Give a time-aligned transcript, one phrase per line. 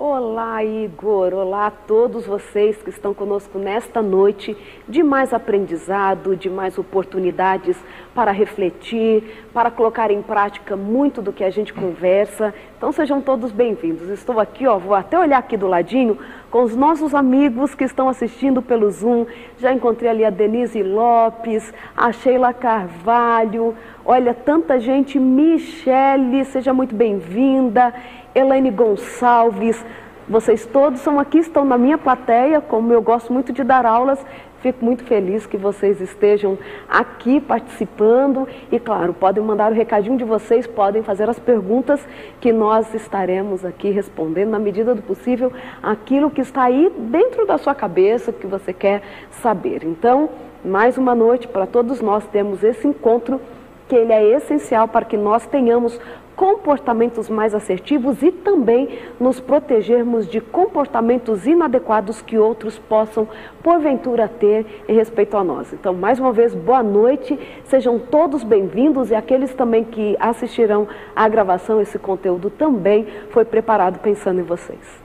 [0.00, 1.34] Olá, Igor.
[1.34, 4.56] Olá a todos vocês que estão conosco nesta noite
[4.88, 7.76] de mais aprendizado, de mais oportunidades
[8.14, 12.54] para refletir, para colocar em prática muito do que a gente conversa.
[12.76, 14.08] Então sejam todos bem-vindos.
[14.08, 16.16] Estou aqui, ó, vou até olhar aqui do ladinho
[16.48, 19.26] com os nossos amigos que estão assistindo pelo Zoom.
[19.58, 23.74] Já encontrei ali a Denise Lopes, a Sheila Carvalho.
[24.04, 25.18] Olha, tanta gente.
[25.18, 27.92] Michele, seja muito bem-vinda.
[28.38, 29.84] Elaine Gonçalves,
[30.28, 34.24] vocês todos são aqui, estão na minha plateia, como eu gosto muito de dar aulas,
[34.60, 36.56] fico muito feliz que vocês estejam
[36.88, 42.06] aqui participando e, claro, podem mandar o recadinho de vocês, podem fazer as perguntas
[42.40, 47.58] que nós estaremos aqui respondendo na medida do possível aquilo que está aí dentro da
[47.58, 49.02] sua cabeça, que você quer
[49.42, 49.82] saber.
[49.82, 50.30] Então,
[50.64, 53.40] mais uma noite para todos nós temos esse encontro
[53.88, 55.98] que ele é essencial para que nós tenhamos
[56.38, 63.26] comportamentos mais assertivos e também nos protegermos de comportamentos inadequados que outros possam,
[63.60, 65.72] porventura, ter em respeito a nós.
[65.72, 71.28] Então, mais uma vez, boa noite, sejam todos bem-vindos e aqueles também que assistirão à
[71.28, 75.02] gravação, esse conteúdo também foi preparado pensando em vocês.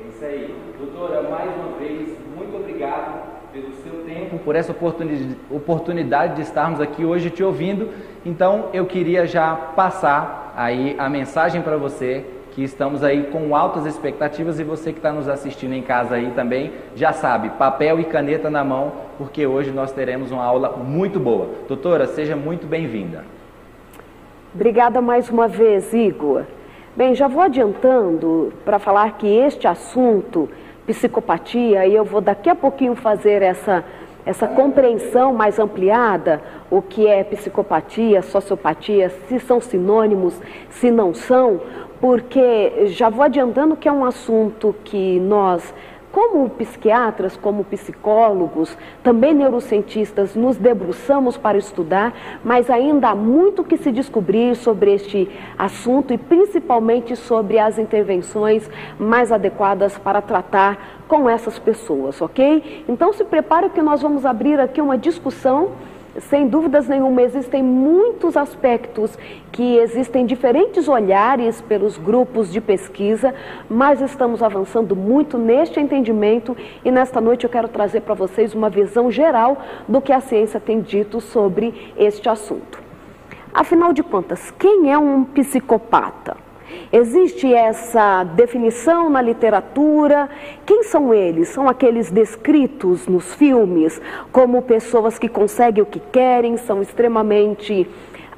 [0.00, 0.54] É isso aí.
[0.78, 3.20] Doutora, mais uma vez, muito obrigado
[3.52, 4.72] pelo seu tempo, por essa
[5.50, 7.90] oportunidade de estarmos aqui hoje te ouvindo
[8.26, 13.86] então eu queria já passar aí a mensagem para você que estamos aí com altas
[13.86, 18.04] expectativas e você que está nos assistindo em casa aí também já sabe, papel e
[18.04, 21.50] caneta na mão, porque hoje nós teremos uma aula muito boa.
[21.68, 23.24] Doutora, seja muito bem-vinda.
[24.52, 26.42] Obrigada mais uma vez, Igor.
[26.96, 30.48] Bem, já vou adiantando para falar que este assunto,
[30.86, 33.84] psicopatia, e eu vou daqui a pouquinho fazer essa
[34.26, 40.34] essa compreensão mais ampliada, o que é psicopatia, sociopatia, se são sinônimos,
[40.68, 41.60] se não são,
[42.00, 45.72] porque já vou adiantando que é um assunto que nós
[46.16, 53.76] como psiquiatras, como psicólogos, também neurocientistas, nos debruçamos para estudar, mas ainda há muito que
[53.76, 55.28] se descobrir sobre este
[55.58, 58.66] assunto e principalmente sobre as intervenções
[58.98, 62.86] mais adequadas para tratar com essas pessoas, ok?
[62.88, 65.72] Então se prepare que nós vamos abrir aqui uma discussão
[66.20, 69.18] sem dúvidas nenhuma, existem muitos aspectos
[69.52, 73.34] que existem diferentes olhares pelos grupos de pesquisa,
[73.68, 78.70] mas estamos avançando muito neste entendimento e nesta noite eu quero trazer para vocês uma
[78.70, 82.82] visão geral do que a ciência tem dito sobre este assunto.
[83.52, 86.45] Afinal de contas, quem é um psicopata?
[86.92, 90.28] Existe essa definição na literatura.
[90.64, 91.48] Quem são eles?
[91.48, 94.00] São aqueles descritos nos filmes
[94.32, 97.88] como pessoas que conseguem o que querem, são extremamente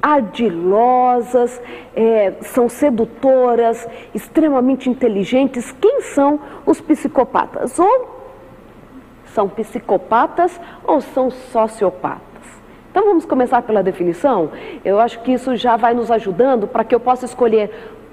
[0.01, 1.61] ardilosas,
[1.95, 5.71] é, são sedutoras, extremamente inteligentes.
[5.79, 7.77] Quem são os psicopatas?
[7.77, 8.19] Ou
[9.33, 12.29] são psicopatas ou são sociopatas?
[12.91, 14.51] Então vamos começar pela definição?
[14.83, 17.69] Eu acho que isso já vai nos ajudando para que eu possa escolher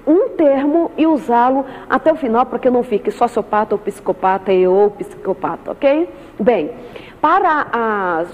[0.07, 4.65] um termo e usá-lo até o final para que não fique sociopata ou psicopata e
[4.65, 6.09] ou psicopata, ok?
[6.39, 6.71] Bem,
[7.19, 8.25] para a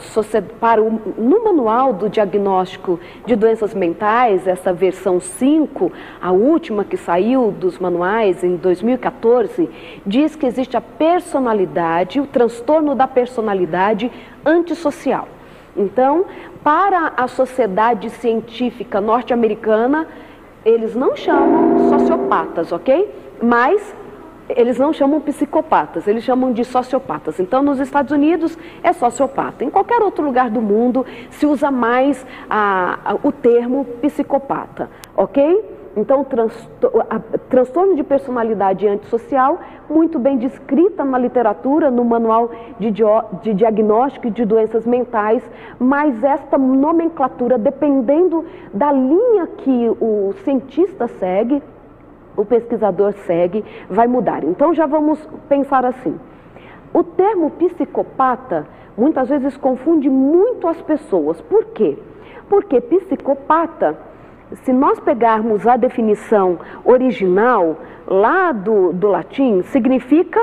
[0.59, 5.91] para o, no manual do diagnóstico de doenças mentais, essa versão 5,
[6.21, 9.69] a última que saiu dos manuais em 2014,
[10.05, 14.11] diz que existe a personalidade, o transtorno da personalidade
[14.45, 15.27] antissocial.
[15.75, 16.25] Então,
[16.63, 20.07] para a sociedade científica norte-americana,
[20.65, 23.09] eles não chamam sociopatas, ok?
[23.41, 23.95] Mas
[24.49, 27.39] eles não chamam psicopatas, eles chamam de sociopatas.
[27.39, 29.63] Então, nos Estados Unidos é sociopata.
[29.63, 35.72] Em qualquer outro lugar do mundo se usa mais a, a, o termo psicopata, ok?
[35.95, 36.25] Então,
[37.49, 42.49] transtorno de personalidade antissocial, muito bem descrita na literatura, no manual
[42.79, 42.91] de,
[43.43, 45.43] de diagnóstico de doenças mentais,
[45.77, 48.43] mas esta nomenclatura, dependendo
[48.73, 51.61] da linha que o cientista segue,
[52.35, 54.43] o pesquisador segue, vai mudar.
[54.43, 56.19] Então, já vamos pensar assim.
[56.91, 58.65] O termo psicopata
[58.97, 61.39] muitas vezes confunde muito as pessoas.
[61.39, 61.99] Por quê?
[62.49, 63.95] Porque psicopata
[64.63, 67.77] se nós pegarmos a definição original
[68.07, 70.39] lá do, do latim, significa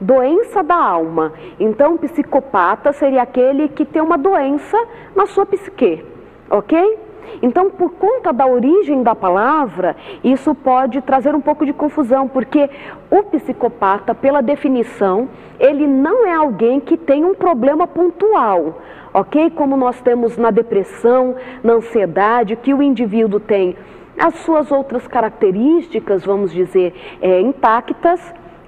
[0.00, 1.32] doença da alma.
[1.58, 4.76] Então, psicopata seria aquele que tem uma doença
[5.14, 6.04] na sua psique,
[6.50, 7.05] ok?
[7.42, 12.68] Então, por conta da origem da palavra, isso pode trazer um pouco de confusão, porque
[13.10, 15.28] o psicopata, pela definição,
[15.58, 18.80] ele não é alguém que tem um problema pontual,
[19.12, 19.50] ok?
[19.50, 23.76] Como nós temos na depressão, na ansiedade, que o indivíduo tem
[24.18, 28.20] as suas outras características, vamos dizer, é, intactas,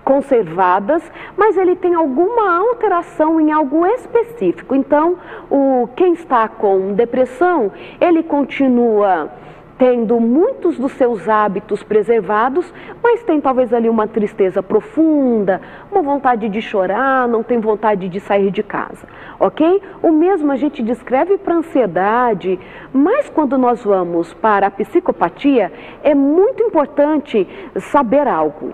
[0.09, 1.03] conservadas,
[1.37, 4.75] mas ele tem alguma alteração em algo específico.
[4.75, 5.19] Então,
[5.51, 7.71] o, quem está com depressão,
[8.01, 9.31] ele continua
[9.77, 12.73] tendo muitos dos seus hábitos preservados,
[13.03, 15.61] mas tem talvez ali uma tristeza profunda,
[15.93, 19.07] uma vontade de chorar, não tem vontade de sair de casa,
[19.39, 19.83] ok?
[20.03, 22.59] O mesmo a gente descreve para ansiedade,
[22.95, 25.71] mas quando nós vamos para a psicopatia,
[26.03, 27.47] é muito importante
[27.77, 28.73] saber algo.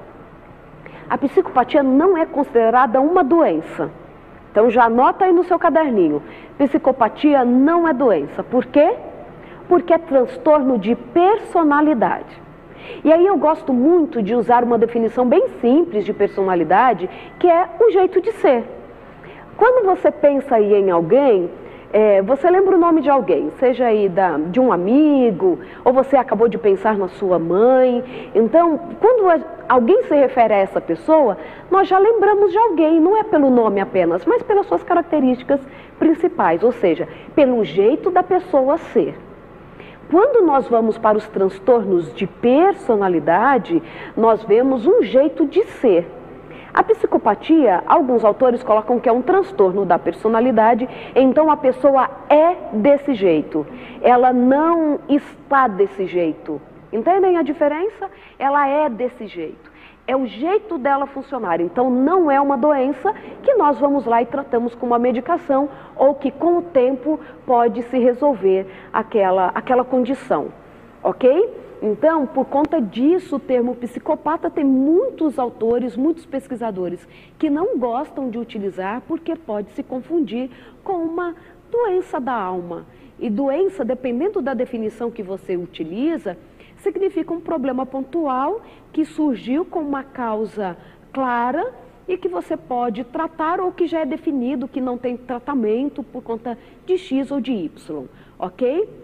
[1.09, 3.91] A psicopatia não é considerada uma doença.
[4.51, 6.23] Então já anota aí no seu caderninho.
[6.59, 8.43] Psicopatia não é doença.
[8.43, 8.95] Por quê?
[9.69, 12.43] porque é transtorno de personalidade.
[13.03, 17.09] E aí eu gosto muito de usar uma definição bem simples de personalidade,
[17.39, 18.65] que é o jeito de ser.
[19.57, 21.51] Quando você pensa aí em alguém,
[21.97, 26.17] é, você lembra o nome de alguém, seja aí da, de um amigo, ou você
[26.17, 28.03] acabou de pensar na sua mãe.
[28.35, 31.39] Então, quando alguém se refere a essa pessoa,
[31.71, 35.61] nós já lembramos de alguém, não é pelo nome apenas, mas pelas suas características
[35.97, 39.17] principais, ou seja, pelo jeito da pessoa ser.
[40.11, 43.81] Quando nós vamos para os transtornos de personalidade,
[44.17, 46.09] nós vemos um jeito de ser.
[46.75, 52.57] A psicopatia, alguns autores colocam que é um transtorno da personalidade, então a pessoa é
[52.73, 53.65] desse jeito,
[54.03, 56.61] ela não está desse jeito.
[56.93, 58.11] Entendem a diferença?
[58.39, 59.73] Ela é desse jeito
[60.07, 61.61] é o jeito dela funcionar.
[61.61, 66.15] Então, não é uma doença que nós vamos lá e tratamos com uma medicação ou
[66.15, 70.49] que com o tempo pode se resolver aquela, aquela condição.
[71.03, 71.64] Ok?
[71.87, 77.07] Então, por conta disso, o termo psicopata tem muitos autores, muitos pesquisadores
[77.39, 80.49] que não gostam de utilizar porque pode se confundir
[80.83, 81.35] com uma
[81.71, 82.87] doença da alma.
[83.21, 86.39] E doença, dependendo da definição que você utiliza,
[86.77, 90.79] significa um problema pontual que surgiu com uma causa
[91.13, 91.71] clara
[92.09, 96.23] e que você pode tratar ou que já é definido que não tem tratamento por
[96.23, 98.07] conta de X ou de Y,
[98.39, 99.04] ok?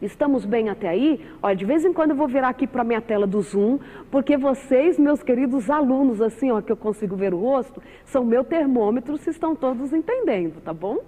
[0.00, 1.24] Estamos bem até aí?
[1.42, 3.78] Olha, de vez em quando eu vou virar aqui para a minha tela do Zoom,
[4.10, 8.44] porque vocês, meus queridos alunos, assim, ó, que eu consigo ver o rosto, são meu
[8.44, 10.98] termômetro se estão todos entendendo, tá bom?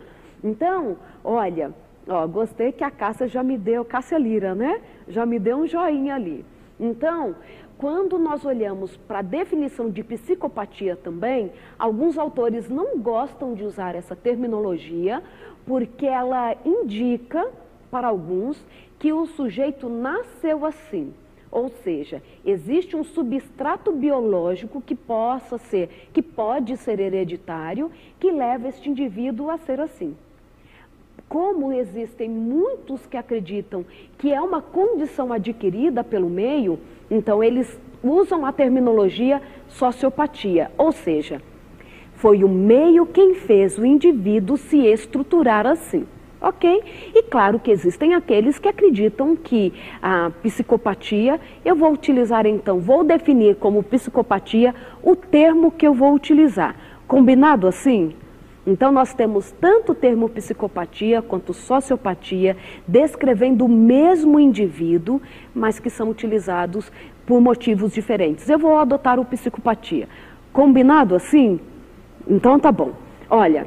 [0.43, 1.75] Então, olha,
[2.09, 4.81] Ó, gostei que a Cássia já me deu, Cássia Lira, né?
[5.07, 6.43] Já me deu um joinha ali.
[6.81, 7.37] Então,
[7.77, 13.95] quando nós olhamos para a definição de psicopatia também, alguns autores não gostam de usar
[13.95, 15.23] essa terminologia
[15.67, 17.47] porque ela indica
[17.91, 18.63] para alguns
[18.99, 21.13] que o sujeito nasceu assim.
[21.51, 27.91] Ou seja, existe um substrato biológico que possa ser, que pode ser hereditário,
[28.21, 30.15] que leva este indivíduo a ser assim
[31.29, 33.85] como existem muitos que acreditam
[34.17, 36.79] que é uma condição adquirida pelo meio,
[37.11, 41.43] então eles usam a terminologia sociopatia, ou seja,
[42.15, 46.07] foi o meio quem fez o indivíduo se estruturar assim.
[46.41, 46.83] Ok?
[47.15, 53.03] E claro que existem aqueles que acreditam que a psicopatia, eu vou utilizar então, vou
[53.03, 56.77] definir como psicopatia o termo que eu vou utilizar.
[57.09, 58.15] Combinado assim?
[58.69, 62.55] Então, nós temos tanto o termo psicopatia quanto sociopatia
[62.87, 65.23] descrevendo o mesmo indivíduo,
[65.55, 66.93] mas que são utilizados
[67.25, 68.47] por motivos diferentes.
[68.47, 70.07] Eu vou adotar o psicopatia.
[70.53, 71.59] Combinado assim?
[72.29, 72.93] Então, tá bom.
[73.31, 73.67] Olha,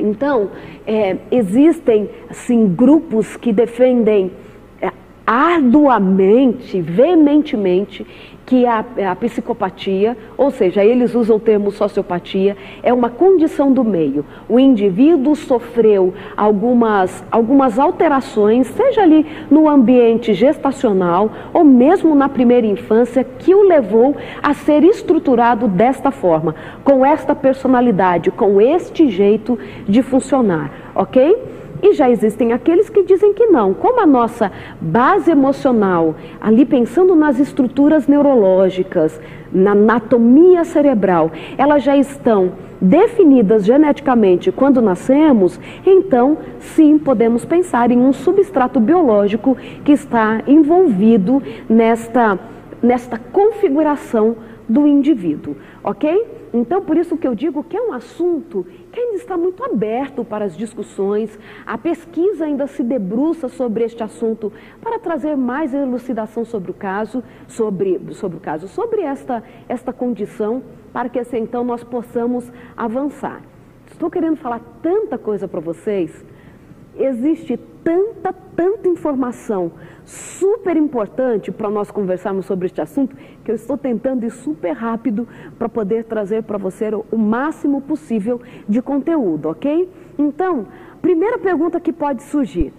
[0.00, 0.50] então,
[0.86, 4.32] é, existem, assim, grupos que defendem
[4.80, 4.90] é,
[5.26, 8.06] arduamente, veementemente,
[8.50, 13.84] que a, a psicopatia, ou seja, eles usam o termo sociopatia, é uma condição do
[13.84, 14.26] meio.
[14.48, 22.66] O indivíduo sofreu algumas, algumas alterações, seja ali no ambiente gestacional ou mesmo na primeira
[22.66, 29.56] infância, que o levou a ser estruturado desta forma, com esta personalidade, com este jeito
[29.88, 31.59] de funcionar, ok?
[31.82, 33.72] E já existem aqueles que dizem que não.
[33.72, 39.20] Como a nossa base emocional, ali pensando nas estruturas neurológicas,
[39.52, 47.98] na anatomia cerebral, elas já estão definidas geneticamente quando nascemos, então sim podemos pensar em
[47.98, 52.38] um substrato biológico que está envolvido nesta,
[52.82, 54.36] nesta configuração
[54.68, 56.40] do indivíduo, ok?
[56.52, 58.66] Então, por isso que eu digo que é um assunto
[58.98, 61.38] ainda está muito aberto para as discussões.
[61.66, 67.22] A pesquisa ainda se debruça sobre este assunto para trazer mais elucidação sobre o caso,
[67.46, 73.42] sobre, sobre o caso, sobre esta, esta condição, para que assim então nós possamos avançar.
[73.90, 76.24] Estou querendo falar tanta coisa para vocês.
[76.96, 79.72] existe tanta, tanta informação
[80.10, 85.26] super importante para nós conversarmos sobre este assunto que eu estou tentando ir super rápido
[85.58, 89.88] para poder trazer para você o máximo possível de conteúdo, ok?
[90.18, 90.66] Então,
[91.00, 92.72] primeira pergunta que pode surgir: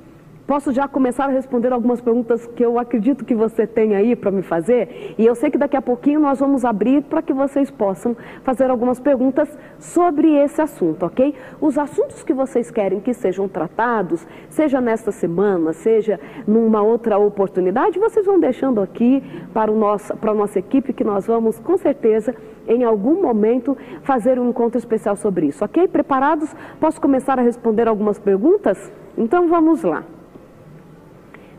[0.52, 4.30] Posso já começar a responder algumas perguntas que eu acredito que você tem aí para
[4.30, 5.16] me fazer?
[5.18, 8.70] E eu sei que daqui a pouquinho nós vamos abrir para que vocês possam fazer
[8.70, 9.48] algumas perguntas
[9.80, 11.34] sobre esse assunto, ok?
[11.62, 17.98] Os assuntos que vocês querem que sejam tratados, seja nesta semana, seja numa outra oportunidade,
[17.98, 21.78] vocês vão deixando aqui para, o nosso, para a nossa equipe que nós vamos, com
[21.78, 22.36] certeza,
[22.68, 25.88] em algum momento, fazer um encontro especial sobre isso, ok?
[25.88, 26.54] Preparados?
[26.78, 28.92] Posso começar a responder algumas perguntas?
[29.18, 30.04] Então vamos lá.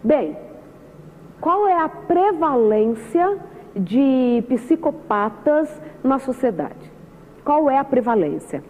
[0.05, 0.37] Bem,
[1.41, 3.39] qual é a prevalência
[3.75, 6.91] de psicopatas na sociedade?
[7.45, 8.65] Qual é a prevalência?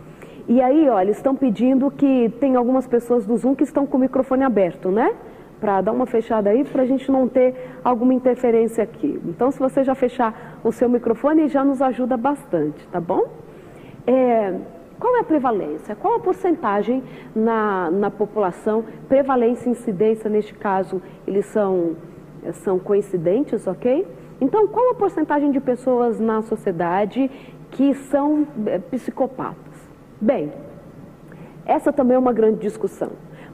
[0.47, 4.01] E aí, olha, estão pedindo que tem algumas pessoas do Zoom que estão com o
[4.01, 5.15] microfone aberto, né?
[5.59, 9.19] Para dar uma fechada aí, para a gente não ter alguma interferência aqui.
[9.25, 13.25] Então, se você já fechar o seu microfone, já nos ajuda bastante, tá bom?
[14.07, 14.55] É,
[15.03, 15.97] qual é a prevalência?
[15.97, 17.03] Qual a porcentagem
[17.35, 18.85] na, na população?
[19.09, 21.97] Prevalência e incidência, neste caso, eles são,
[22.53, 24.07] são coincidentes, ok?
[24.41, 27.29] Então, qual a porcentagem de pessoas na sociedade
[27.73, 29.75] que são é, psicopatas?
[30.21, 30.53] Bem,
[31.67, 33.11] essa também é uma grande discussão.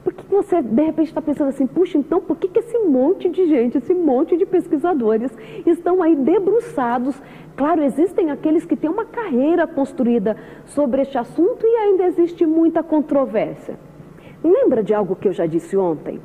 [0.09, 3.29] Por que você, de repente, está pensando assim, puxa, então por que, que esse monte
[3.29, 5.31] de gente, esse monte de pesquisadores
[5.67, 7.21] estão aí debruçados?
[7.55, 10.35] Claro, existem aqueles que têm uma carreira construída
[10.65, 13.77] sobre este assunto e ainda existe muita controvérsia.
[14.43, 16.19] Lembra de algo que eu já disse ontem?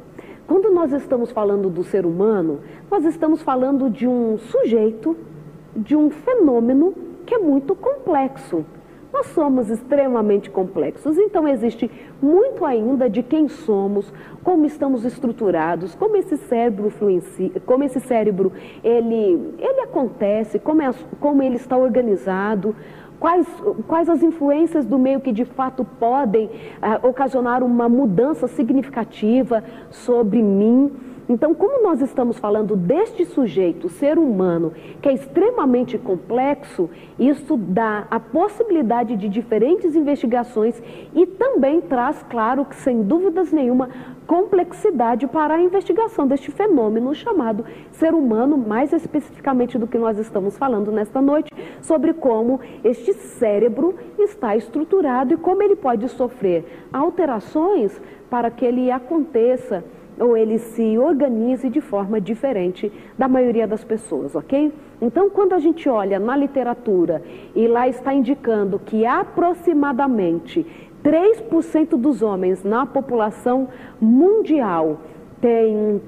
[0.46, 2.60] Quando nós estamos falando do ser humano,
[2.90, 5.14] nós estamos falando de um sujeito,
[5.76, 6.94] de um fenômeno
[7.26, 8.64] que é muito complexo.
[9.14, 11.88] Nós somos extremamente complexos, então existe
[12.20, 18.50] muito ainda de quem somos, como estamos estruturados, como esse cérebro influencia, como esse cérebro
[18.82, 22.74] ele, ele acontece, como, é, como ele está organizado,
[23.20, 23.46] quais,
[23.86, 30.42] quais as influências do meio que de fato podem uh, ocasionar uma mudança significativa sobre
[30.42, 30.90] mim.
[31.26, 38.06] Então, como nós estamos falando deste sujeito, ser humano, que é extremamente complexo, isso dá
[38.10, 40.82] a possibilidade de diferentes investigações
[41.14, 43.88] e também traz, claro, que sem dúvidas nenhuma,
[44.26, 50.58] complexidade para a investigação deste fenômeno chamado ser humano, mais especificamente do que nós estamos
[50.58, 51.50] falando nesta noite,
[51.80, 58.90] sobre como este cérebro está estruturado e como ele pode sofrer alterações para que ele
[58.90, 59.84] aconteça
[60.18, 64.72] ou ele se organize de forma diferente da maioria das pessoas, ok?
[65.00, 67.22] Então, quando a gente olha na literatura
[67.54, 70.66] e lá está indicando que aproximadamente
[71.02, 73.68] 3% dos homens na população
[74.00, 75.00] mundial
[75.40, 76.00] tem,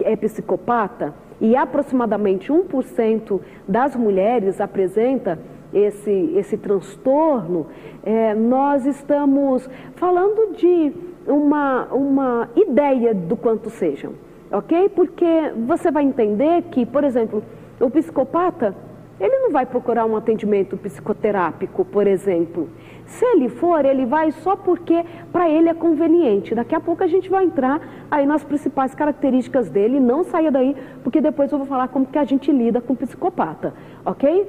[0.00, 5.38] é psicopata e aproximadamente 1% das mulheres apresenta
[5.72, 7.68] esse, esse transtorno,
[8.02, 10.92] é, nós estamos falando de
[11.30, 14.12] uma, uma ideia do quanto sejam,
[14.50, 14.88] ok?
[14.90, 17.42] Porque você vai entender que, por exemplo,
[17.80, 18.74] o psicopata,
[19.18, 22.68] ele não vai procurar um atendimento psicoterápico, por exemplo.
[23.06, 26.54] Se ele for, ele vai só porque para ele é conveniente.
[26.54, 30.00] Daqui a pouco a gente vai entrar aí nas principais características dele.
[30.00, 33.74] Não saia daí, porque depois eu vou falar como que a gente lida com psicopata,
[34.04, 34.48] ok?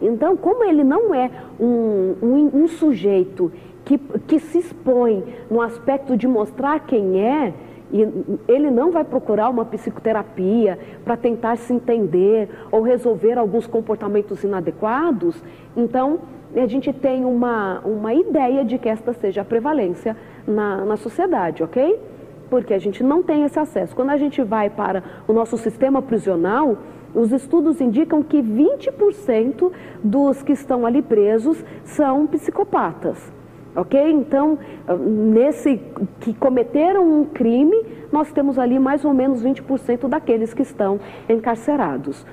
[0.00, 3.52] Então, como ele não é um, um, um sujeito
[3.84, 7.52] que, que se expõe no aspecto de mostrar quem é,
[7.92, 8.00] e
[8.48, 15.40] ele não vai procurar uma psicoterapia para tentar se entender ou resolver alguns comportamentos inadequados,
[15.76, 16.20] então
[16.56, 21.62] a gente tem uma, uma ideia de que esta seja a prevalência na, na sociedade,
[21.62, 22.00] ok?
[22.48, 23.94] Porque a gente não tem esse acesso.
[23.94, 26.78] Quando a gente vai para o nosso sistema prisional,
[27.14, 29.70] os estudos indicam que 20%
[30.02, 33.33] dos que estão ali presos são psicopatas.
[33.76, 34.12] Ok?
[34.12, 34.58] Então,
[34.98, 35.80] nesse
[36.20, 37.76] que cometeram um crime,
[38.12, 42.24] nós temos ali mais ou menos 20% daqueles que estão encarcerados.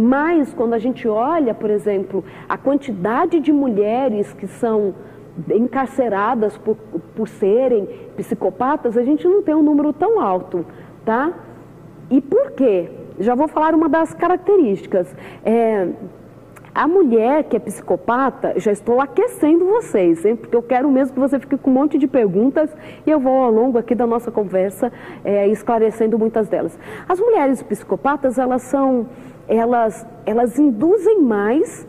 [0.00, 4.94] Mas, quando a gente olha, por exemplo, a quantidade de mulheres que são
[5.52, 6.76] encarceradas por,
[7.16, 10.64] por serem psicopatas, a gente não tem um número tão alto,
[11.04, 11.32] tá?
[12.10, 12.88] E por quê?
[13.18, 15.14] Já vou falar uma das características.
[15.44, 15.88] É,
[16.74, 20.34] a mulher que é psicopata, já estou aquecendo vocês, hein?
[20.34, 22.68] porque eu quero mesmo que você fique com um monte de perguntas
[23.06, 24.92] e eu vou ao longo aqui da nossa conversa
[25.24, 26.76] é, esclarecendo muitas delas.
[27.08, 29.06] As mulheres psicopatas, elas são,
[29.46, 31.86] elas, elas induzem mais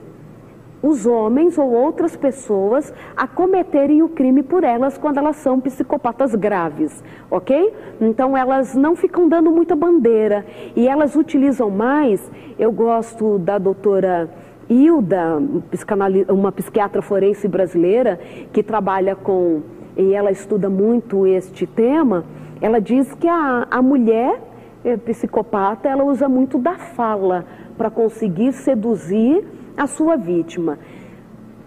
[0.84, 6.36] os homens ou outras pessoas a cometerem o crime por elas quando elas são psicopatas
[6.36, 7.74] graves, ok?
[8.00, 12.32] Então elas não ficam dando muita bandeira e elas utilizam mais.
[12.60, 14.30] Eu gosto da doutora
[14.70, 15.38] Hilda,
[16.30, 18.20] uma psiquiatra forense brasileira
[18.52, 19.62] que trabalha com
[19.98, 22.26] e ela estuda muito este tema.
[22.60, 24.42] Ela diz que a, a mulher
[24.84, 27.46] eh, psicopata ela usa muito da fala
[27.78, 29.46] para conseguir seduzir
[29.78, 30.80] a sua vítima.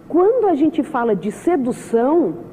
[0.07, 2.48] Quando a gente fala de sedução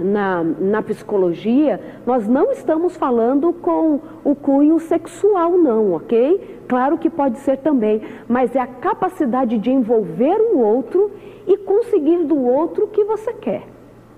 [0.00, 6.60] na, na psicologia, nós não estamos falando com o cunho sexual, não, ok?
[6.68, 11.10] Claro que pode ser também, mas é a capacidade de envolver o outro
[11.46, 13.64] e conseguir do outro o que você quer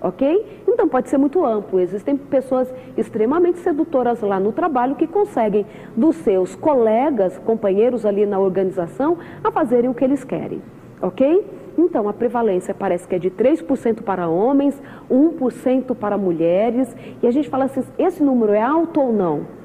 [0.03, 0.63] ok?
[0.67, 1.79] Então pode ser muito amplo.
[1.79, 8.37] Existem pessoas extremamente sedutoras lá no trabalho que conseguem dos seus colegas, companheiros ali na
[8.37, 10.61] organização, a fazerem o que eles querem,
[11.01, 11.62] ok?
[11.77, 17.31] Então a prevalência parece que é de 3% para homens, 1% para mulheres, e a
[17.31, 19.62] gente fala assim: esse número é alto ou não?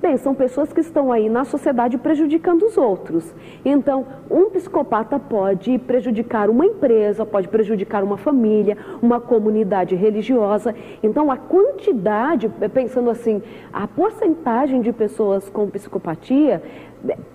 [0.00, 3.34] Bem, são pessoas que estão aí na sociedade prejudicando os outros.
[3.64, 10.72] Então, um psicopata pode prejudicar uma empresa, pode prejudicar uma família, uma comunidade religiosa.
[11.02, 16.62] Então, a quantidade, pensando assim, a porcentagem de pessoas com psicopatia,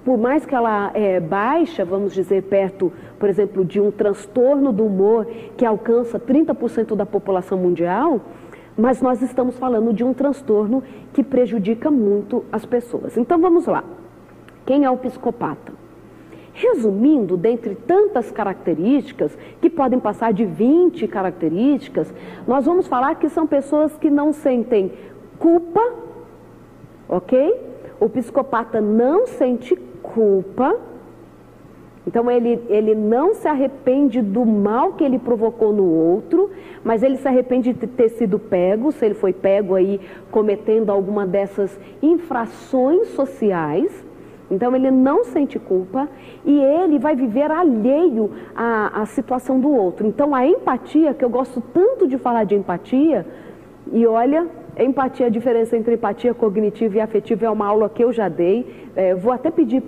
[0.06, 4.86] por mais que ela é baixa, vamos dizer, perto, por exemplo, de um transtorno do
[4.86, 5.28] humor
[5.58, 8.22] que alcança 30% da população mundial,
[8.78, 13.18] mas nós estamos falando de um transtorno que prejudica muito as pessoas.
[13.18, 13.84] Então vamos lá.
[14.66, 15.74] Quem é o psicopata?
[16.54, 22.14] Resumindo, dentre tantas características, que podem passar de 20 características,
[22.48, 24.92] nós vamos falar que são pessoas que não sentem
[25.40, 25.82] culpa,
[27.10, 27.60] ok?
[28.00, 30.78] O psicopata não sente culpa
[32.06, 36.50] então ele, ele não se arrepende do mal que ele provocou no outro,
[36.84, 41.26] mas ele se arrepende de ter sido pego, se ele foi pego aí cometendo alguma
[41.26, 44.06] dessas infrações sociais.
[44.52, 46.10] Então ele não sente culpa
[46.46, 50.06] e ele vai viver alheio à, à situação do outro.
[50.06, 53.26] Então a empatia, que eu gosto tanto de falar de empatia,
[53.92, 54.46] e olha,
[54.78, 58.90] Empatia, a diferença entre empatia cognitiva e afetiva é uma aula que eu já dei.
[58.96, 59.84] É, vou até pedir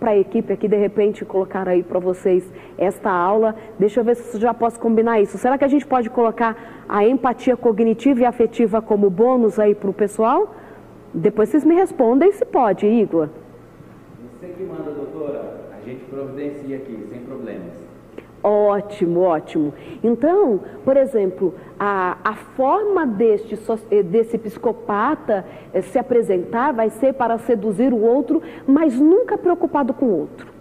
[0.00, 3.54] para a equipe aqui, de repente, colocar aí para vocês esta aula.
[3.78, 5.36] Deixa eu ver se já posso combinar isso.
[5.36, 9.90] Será que a gente pode colocar a empatia cognitiva e afetiva como bônus aí para
[9.90, 10.54] o pessoal?
[11.12, 13.28] Depois vocês me respondem se pode, Igor.
[14.40, 15.64] Você que manda, doutora.
[15.70, 17.83] A gente providencia aqui, sem problemas.
[18.44, 19.72] Ótimo, ótimo.
[20.02, 23.58] Então, por exemplo, a, a forma deste,
[23.90, 29.94] eh, desse psicopata eh, se apresentar vai ser para seduzir o outro, mas nunca preocupado
[29.94, 30.53] com o outro.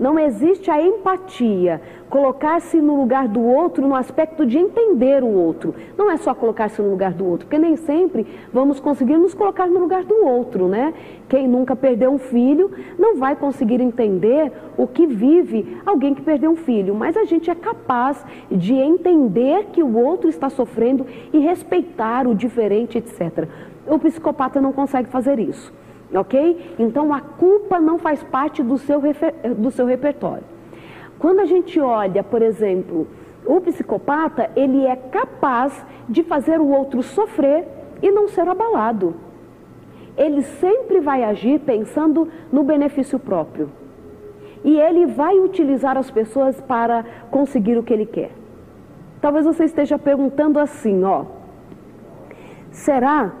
[0.00, 5.74] Não existe a empatia, colocar-se no lugar do outro no aspecto de entender o outro.
[5.94, 9.66] Não é só colocar-se no lugar do outro, porque nem sempre vamos conseguir nos colocar
[9.66, 10.94] no lugar do outro, né?
[11.28, 16.52] Quem nunca perdeu um filho não vai conseguir entender o que vive alguém que perdeu
[16.52, 21.40] um filho, mas a gente é capaz de entender que o outro está sofrendo e
[21.40, 23.46] respeitar o diferente, etc.
[23.86, 25.70] O psicopata não consegue fazer isso
[26.14, 26.74] ok?
[26.78, 29.00] Então a culpa não faz parte do seu,
[29.56, 30.44] do seu repertório.
[31.18, 33.06] Quando a gente olha, por exemplo,
[33.44, 37.66] o psicopata, ele é capaz de fazer o outro sofrer
[38.02, 39.14] e não ser abalado.
[40.16, 43.70] Ele sempre vai agir pensando no benefício próprio.
[44.64, 48.30] E ele vai utilizar as pessoas para conseguir o que ele quer.
[49.20, 51.24] Talvez você esteja perguntando assim, ó.
[52.70, 53.32] Será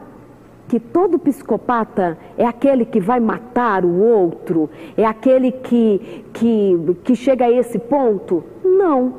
[0.70, 4.70] que todo psicopata é aquele que vai matar o outro?
[4.96, 8.44] É aquele que, que, que chega a esse ponto?
[8.64, 9.14] Não.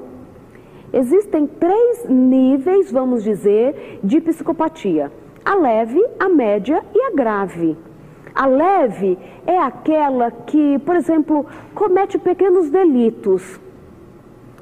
[0.94, 5.12] Existem três níveis, vamos dizer, de psicopatia:
[5.44, 7.76] a leve, a média e a grave.
[8.34, 13.60] A leve é aquela que, por exemplo, comete pequenos delitos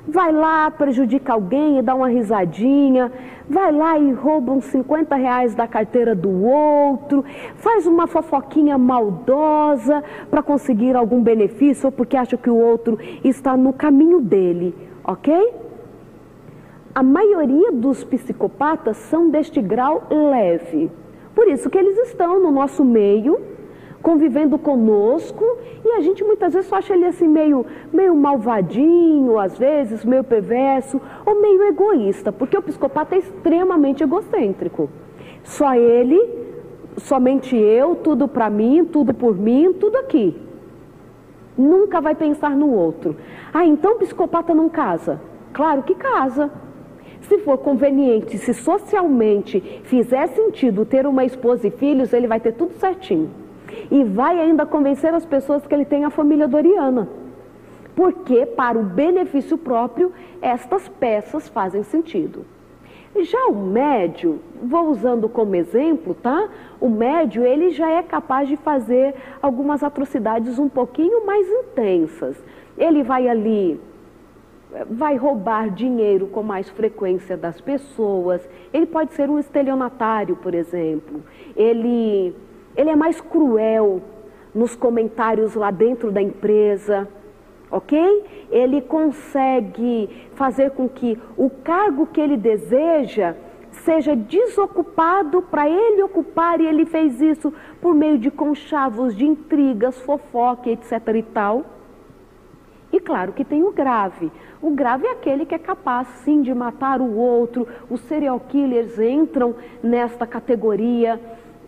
[0.07, 3.11] vai lá, prejudica alguém e dá uma risadinha,
[3.49, 7.23] vai lá e rouba uns 50 reais da carteira do outro,
[7.55, 13.55] faz uma fofoquinha maldosa para conseguir algum benefício ou porque acha que o outro está
[13.55, 15.53] no caminho dele, ok?
[16.93, 20.91] A maioria dos psicopatas são deste grau leve.
[21.35, 23.39] Por isso que eles estão no nosso meio
[24.01, 25.45] convivendo conosco
[25.83, 30.23] e a gente muitas vezes só acha ele assim meio, meio malvadinho, às vezes, meio
[30.23, 34.89] perverso ou meio egoísta, porque o psicopata é extremamente egocêntrico.
[35.43, 36.19] Só ele,
[36.97, 40.35] somente eu, tudo para mim, tudo por mim, tudo aqui.
[41.57, 43.17] nunca vai pensar no outro.
[43.53, 45.19] Ah, então o psicopata não casa?
[45.51, 46.49] Claro que casa.
[47.21, 52.53] Se for conveniente, se socialmente fizer sentido ter uma esposa e filhos, ele vai ter
[52.53, 53.29] tudo certinho.
[53.89, 57.07] E vai ainda convencer as pessoas que ele tem a família doriana.
[57.95, 62.45] Porque, para o benefício próprio, estas peças fazem sentido.
[63.21, 66.47] Já o médio, vou usando como exemplo, tá?
[66.79, 72.41] O médio, ele já é capaz de fazer algumas atrocidades um pouquinho mais intensas.
[72.77, 73.79] Ele vai ali
[74.89, 81.23] vai roubar dinheiro com mais frequência das pessoas, ele pode ser um estelionatário, por exemplo.
[81.55, 82.35] Ele,
[82.79, 84.01] ele é mais cruel
[84.55, 87.09] nos comentários lá dentro da empresa,
[87.69, 88.47] ok?
[88.49, 93.35] Ele consegue fazer com que o cargo que ele deseja
[93.83, 99.99] seja desocupado para ele ocupar, e ele fez isso por meio de conchavos, de intrigas,
[99.99, 100.93] fofoca, etc.
[101.15, 101.65] e tal.
[102.93, 104.31] E claro que tem o grave.
[104.61, 107.67] O grave é aquele que é capaz, sim, de matar o outro.
[107.89, 111.19] Os serial killers entram nesta categoria.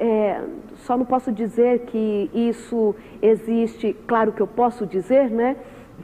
[0.04, 0.42] É,
[0.78, 5.56] só não posso dizer que isso existe, claro que eu posso dizer, né?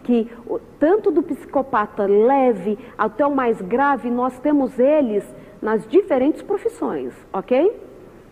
[0.04, 0.32] Que
[0.78, 5.26] tanto do psicopata leve até o mais grave, nós temos eles
[5.60, 7.76] nas diferentes profissões, ok?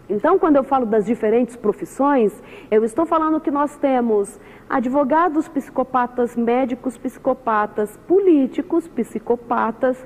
[0.08, 2.32] Então, quando eu falo das diferentes profissões,
[2.70, 10.06] eu estou falando que nós temos advogados psicopatas, médicos psicopatas, políticos psicopatas,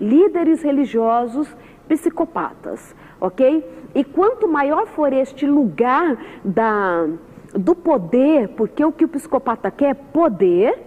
[0.00, 3.64] líderes religiosos psicopatas, ok?
[3.96, 7.08] E quanto maior for este lugar da,
[7.52, 10.78] do poder, porque o que o psicopata quer é poder,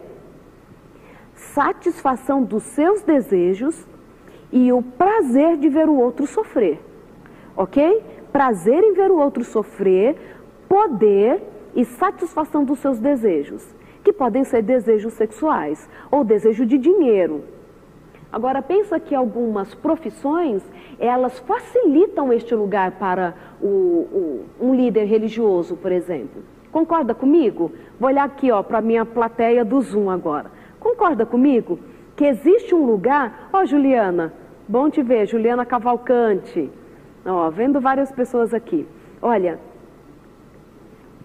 [1.36, 3.86] satisfação dos seus desejos
[4.52, 6.80] e o prazer de ver o outro sofrer
[7.60, 8.02] ok?
[8.32, 10.16] Prazer em ver o outro sofrer,
[10.70, 11.44] poder
[11.76, 17.44] e satisfação dos seus desejos, que podem ser desejos sexuais ou desejo de dinheiro.
[18.32, 20.64] Agora pensa que algumas profissões
[21.00, 26.44] elas facilitam este lugar para o, o, um líder religioso, por exemplo.
[26.72, 27.72] Concorda comigo?
[28.00, 30.52] Vou olhar aqui ó para a minha plateia do Zoom agora.
[30.80, 31.80] Concorda comigo
[32.16, 33.50] que existe um lugar?
[33.52, 34.32] Ó, Juliana,
[34.68, 36.70] bom te ver, Juliana Cavalcante.
[37.26, 38.86] Ó, vendo várias pessoas aqui.
[39.22, 39.60] Olha,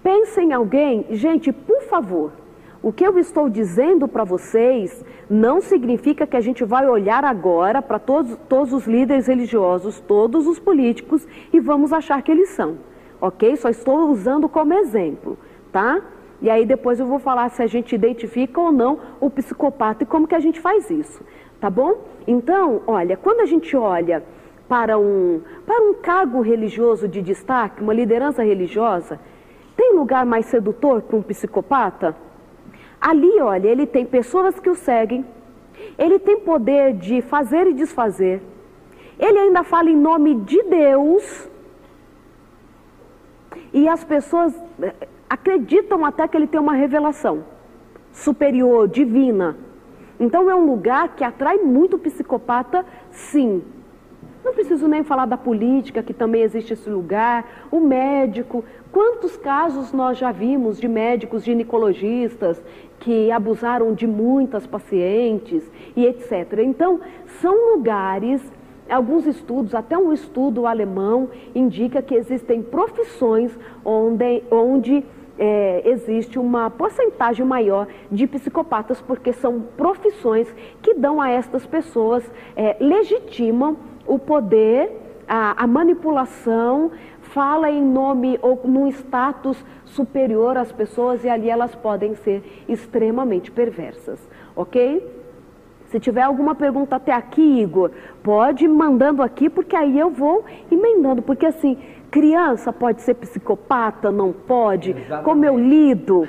[0.03, 2.33] pense em alguém, gente, por favor.
[2.85, 7.81] O que eu estou dizendo para vocês não significa que a gente vai olhar agora
[7.81, 12.77] para todos, todos os líderes religiosos, todos os políticos e vamos achar que eles são,
[13.19, 13.57] ok?
[13.57, 15.39] Só estou usando como exemplo,
[15.73, 16.03] tá?
[16.43, 20.07] E aí depois eu vou falar se a gente identifica ou não o psicopata e
[20.07, 21.25] como que a gente faz isso,
[21.59, 22.05] tá bom?
[22.27, 24.23] Então, olha, quando a gente olha
[24.69, 29.19] para um, para um cargo religioso de destaque, uma liderança religiosa,
[29.75, 32.15] tem lugar mais sedutor que um psicopata?
[33.11, 35.27] Ali, olha, ele tem pessoas que o seguem,
[35.99, 38.41] ele tem poder de fazer e desfazer,
[39.19, 41.51] ele ainda fala em nome de Deus,
[43.75, 44.95] e as pessoas eh,
[45.29, 47.45] acreditam até que ele tem uma revelação
[48.11, 49.55] superior, divina.
[50.19, 53.63] Então é um lugar que atrai muito psicopata, sim.
[54.45, 58.63] Não preciso nem falar da política, que também existe esse lugar, o médico.
[58.93, 62.63] Quantos casos nós já vimos de médicos ginecologistas
[63.05, 65.63] que abusaram de muitas pacientes
[65.95, 66.61] e etc.
[66.61, 67.01] Então,
[67.39, 68.41] são lugares,
[68.89, 75.05] alguns estudos, até um estudo alemão indica que existem profissões onde, onde
[75.39, 82.25] é, existe uma porcentagem maior de psicopatas, porque são profissões que dão a estas pessoas,
[82.57, 84.91] é, legitimam o poder,
[85.29, 86.91] a, a manipulação,
[87.21, 89.63] fala em nome ou num status
[89.95, 94.19] superior às pessoas e ali elas podem ser extremamente perversas,
[94.55, 95.23] ok?
[95.87, 97.91] Se tiver alguma pergunta até aqui, Igor,
[98.23, 101.23] pode ir mandando aqui, porque aí eu vou emendando.
[101.23, 101.79] Porque assim,
[102.11, 104.91] criança pode ser psicopata, não pode?
[104.91, 105.25] Exatamente.
[105.25, 106.29] Como eu lido?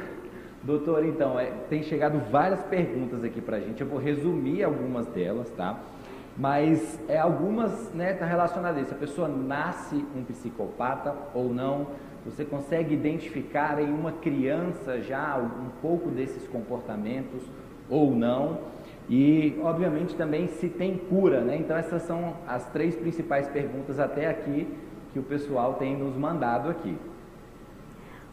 [0.61, 3.81] Doutor, então, é, tem chegado várias perguntas aqui pra gente.
[3.81, 5.79] Eu vou resumir algumas delas, tá?
[6.37, 8.93] Mas é algumas, né, tá relacionado a isso.
[8.93, 11.87] A pessoa nasce um psicopata ou não?
[12.25, 17.41] Você consegue identificar em uma criança já um pouco desses comportamentos
[17.87, 18.59] ou não?
[19.07, 21.57] E, obviamente, também se tem cura, né?
[21.57, 24.67] Então, essas são as três principais perguntas até aqui
[25.13, 26.97] que o pessoal tem nos mandado aqui.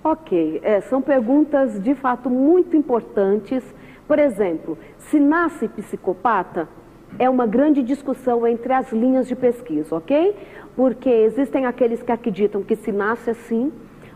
[0.02, 3.62] Ok, é, são perguntas de fato muito importantes.
[4.08, 6.66] Por exemplo, se nasce psicopata,
[7.18, 10.34] é uma grande discussão entre as linhas de pesquisa, ok?
[10.74, 13.70] Porque existem aqueles que acreditam que se nasce assim,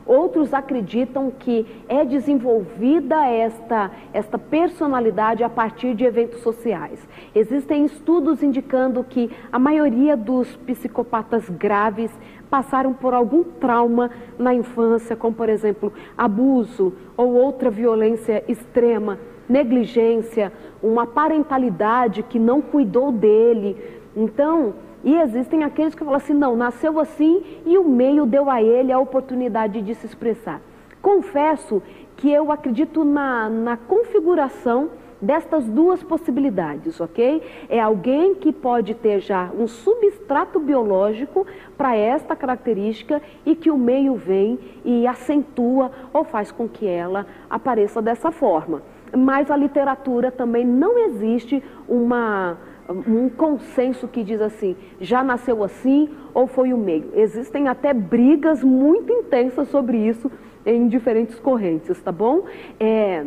[0.07, 7.07] Outros acreditam que é desenvolvida esta, esta personalidade a partir de eventos sociais.
[7.35, 12.11] Existem estudos indicando que a maioria dos psicopatas graves
[12.49, 20.53] passaram por algum trauma na infância, como por exemplo abuso ou outra violência extrema, negligência,
[20.81, 23.77] uma parentalidade que não cuidou dele.
[24.14, 24.75] Então,
[25.07, 28.90] e existem aqueles que falam assim: não, nasceu assim e o meio deu a ele
[28.90, 30.61] a oportunidade de se expressar.
[31.01, 31.81] Confesso
[32.16, 34.90] que eu acredito na, na configuração
[35.23, 37.40] destas duas possibilidades, ok?
[37.69, 41.47] É alguém que pode ter já um substrato biológico
[41.79, 47.27] para esta característica e que o meio vem e acentua ou faz com que ela
[47.49, 48.83] apareça dessa forma.
[49.16, 56.09] Mas a literatura também não existe uma um consenso que diz assim, já nasceu assim
[56.33, 57.11] ou foi o meio.
[57.14, 60.31] Existem até brigas muito intensas sobre isso
[60.64, 62.44] em diferentes correntes, tá bom?
[62.79, 63.25] É,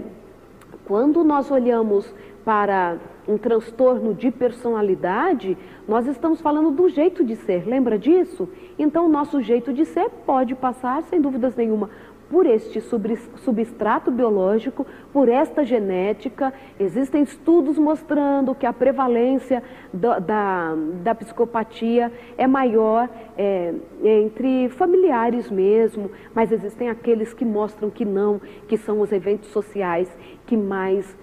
[0.85, 5.55] quando nós olhamos para um transtorno de personalidade,
[5.87, 8.49] nós estamos falando do jeito de ser, lembra disso?
[8.77, 11.91] Então, o nosso jeito de ser pode passar, sem dúvidas nenhuma,
[12.29, 16.53] por este substrato biológico, por esta genética.
[16.79, 25.49] Existem estudos mostrando que a prevalência da, da, da psicopatia é maior é, entre familiares
[25.49, 30.09] mesmo, mas existem aqueles que mostram que não, que são os eventos sociais
[30.45, 31.17] que mais,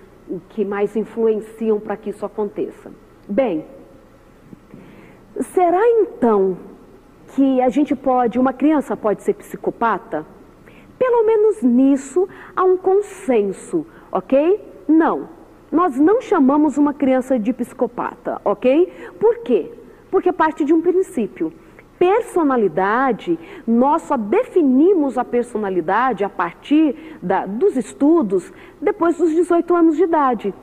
[0.50, 2.90] que mais influenciam para que isso aconteça.
[3.28, 3.64] Bem,
[5.40, 6.56] será então
[7.34, 10.35] que a gente pode, uma criança pode ser psicopata?
[10.98, 14.60] Pelo menos nisso há um consenso, ok?
[14.88, 15.28] Não,
[15.70, 18.92] nós não chamamos uma criança de psicopata, ok?
[19.18, 19.72] Por quê?
[20.10, 21.52] Porque parte de um princípio.
[21.98, 29.96] Personalidade, nós só definimos a personalidade a partir da, dos estudos depois dos 18 anos
[29.96, 30.54] de idade.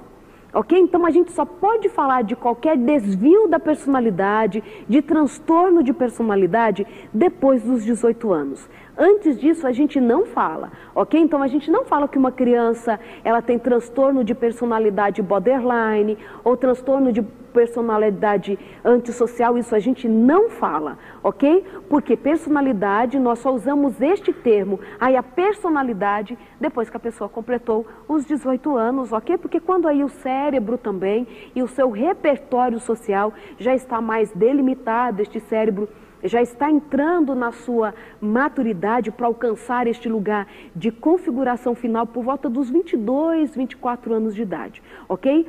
[0.53, 0.79] Ok?
[0.79, 6.85] Então a gente só pode falar de qualquer desvio da personalidade, de transtorno de personalidade,
[7.11, 8.69] depois dos 18 anos.
[8.97, 11.19] Antes disso, a gente não fala, ok?
[11.19, 16.55] Então, a gente não fala que uma criança ela tem transtorno de personalidade borderline ou
[16.55, 17.21] transtorno de
[17.53, 21.63] personalidade antissocial, isso a gente não fala, ok?
[21.87, 27.85] Porque personalidade, nós só usamos este termo, aí a personalidade, depois que a pessoa completou
[28.07, 29.37] os 18 anos, ok?
[29.37, 35.21] Porque quando aí o cérebro também e o seu repertório social já está mais delimitado,
[35.21, 35.87] este cérebro
[36.23, 42.49] já está entrando na sua maturidade para alcançar este lugar de configuração final por volta
[42.49, 45.47] dos 22, 24 anos de idade, ok?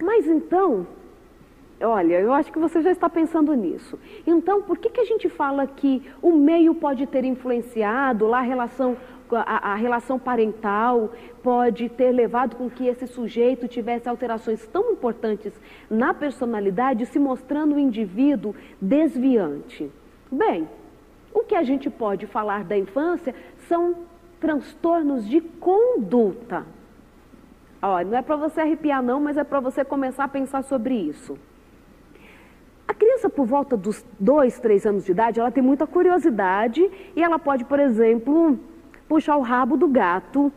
[0.00, 0.86] Mas então,
[1.80, 3.98] olha, eu acho que você já está pensando nisso.
[4.26, 8.42] Então, por que, que a gente fala que o meio pode ter influenciado lá a
[8.42, 8.96] relação
[9.34, 11.10] a, relação parental
[11.42, 15.52] pode ter levado com que esse sujeito tivesse alterações tão importantes
[15.90, 19.90] na personalidade, se mostrando um indivíduo desviante.
[20.30, 20.68] Bem,
[21.32, 23.34] o que a gente pode falar da infância
[23.68, 23.94] são
[24.40, 26.64] transtornos de conduta.
[27.82, 30.94] Olha, não é para você arrepiar não, mas é para você começar a pensar sobre
[30.94, 31.38] isso.
[32.88, 37.22] A criança por volta dos dois, três anos de idade, ela tem muita curiosidade e
[37.22, 38.58] ela pode, por exemplo,
[39.08, 40.52] puxar o rabo do gato,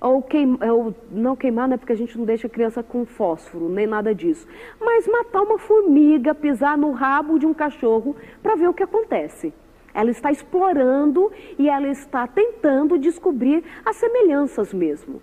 [0.00, 3.68] ou, queimar, ou não queimar, né, porque a gente não deixa a criança com fósforo,
[3.68, 4.46] nem nada disso,
[4.80, 9.54] mas matar uma formiga, pisar no rabo de um cachorro para ver o que acontece.
[9.94, 15.22] Ela está explorando e ela está tentando descobrir as semelhanças mesmo.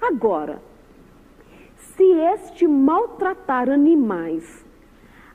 [0.00, 0.62] Agora,
[1.76, 4.64] se este maltratar animais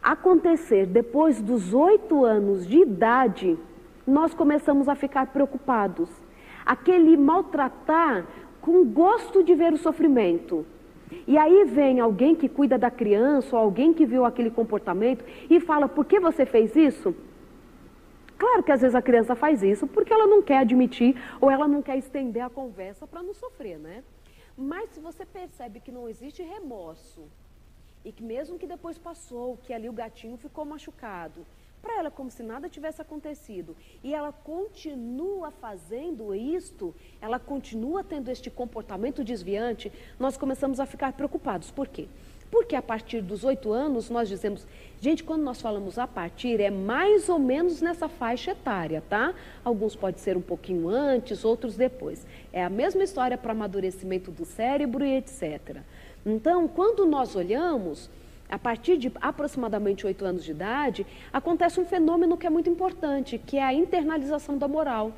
[0.02, 3.60] acontecer depois dos oito anos de idade,
[4.08, 6.10] nós começamos a ficar preocupados
[6.66, 8.26] aquele maltratar
[8.62, 10.66] com gosto de ver o sofrimento.
[11.28, 15.60] E aí vem alguém que cuida da criança, ou alguém que viu aquele comportamento e
[15.60, 17.16] fala: por que você fez isso?
[18.38, 21.68] Claro que às vezes a criança faz isso porque ela não quer admitir ou ela
[21.68, 24.04] não quer estender a conversa para não sofrer, né?
[24.58, 27.24] Mas se você percebe que não existe remorso
[28.04, 31.46] e que mesmo que depois passou, que ali o gatinho ficou machucado,
[31.84, 33.76] para ela como se nada tivesse acontecido.
[34.02, 41.12] E ela continua fazendo isto, ela continua tendo este comportamento desviante, nós começamos a ficar
[41.12, 41.70] preocupados.
[41.70, 42.08] Por quê?
[42.50, 44.66] Porque a partir dos oito anos nós dizemos,
[45.02, 49.34] gente, quando nós falamos a partir, é mais ou menos nessa faixa etária, tá?
[49.66, 52.26] Alguns pode ser um pouquinho antes, outros depois.
[52.54, 55.80] É a mesma história para amadurecimento do cérebro e etc.
[56.26, 58.10] Então, quando nós olhamos,
[58.54, 63.40] a partir de aproximadamente oito anos de idade, acontece um fenômeno que é muito importante,
[63.40, 65.12] que é a internalização da moral.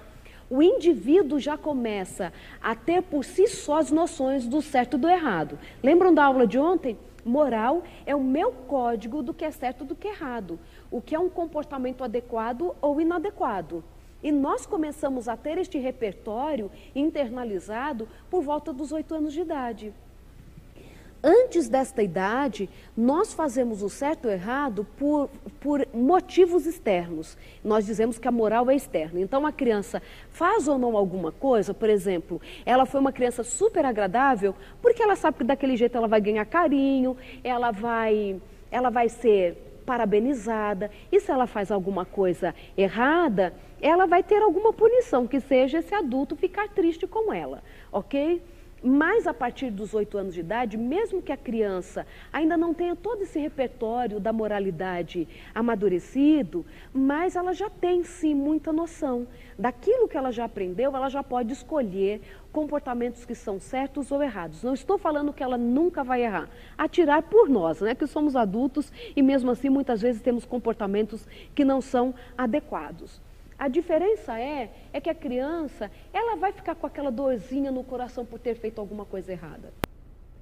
[0.50, 5.10] O indivíduo já começa a ter por si só as noções do certo e do
[5.10, 5.60] errado.
[5.84, 6.98] Lembram da aula de ontem?
[7.26, 10.58] Moral é o meu código do que é certo e do que é errado,
[10.89, 13.84] o que é um comportamento adequado ou inadequado.
[14.24, 19.93] E nós começamos a ter este repertório internalizado por volta dos oito anos de idade.
[21.28, 25.28] Antes desta idade, nós fazemos o certo ou errado por,
[25.60, 27.36] por motivos externos.
[27.64, 29.20] Nós dizemos que a moral é externa.
[29.20, 33.84] Então, a criança faz ou não alguma coisa, por exemplo, ela foi uma criança super
[33.86, 39.10] agradável, porque ela sabe que daquele jeito ela vai ganhar carinho, ela vai, ela vai
[39.10, 40.92] ser parabenizada.
[41.12, 45.96] E se ela faz alguma coisa errada, ela vai ter alguma punição, que seja esse
[45.96, 48.44] adulto ficar triste com ela, ok?
[48.88, 52.95] Mas a partir dos oito anos de idade, mesmo que a criança ainda não tenha
[52.95, 59.26] todo esse repertório da moralidade amadurecido, mas ela já tem sim muita noção
[59.58, 62.21] daquilo que ela já aprendeu, ela já pode escolher
[62.52, 64.62] comportamentos que são certos ou errados.
[64.62, 66.48] Não estou falando que ela nunca vai errar.
[66.78, 71.65] Atirar por nós, né, que somos adultos e mesmo assim muitas vezes temos comportamentos que
[71.65, 73.19] não são adequados.
[73.58, 78.26] A diferença é, é que a criança, ela vai ficar com aquela dorzinha no coração
[78.26, 79.72] por ter feito alguma coisa errada.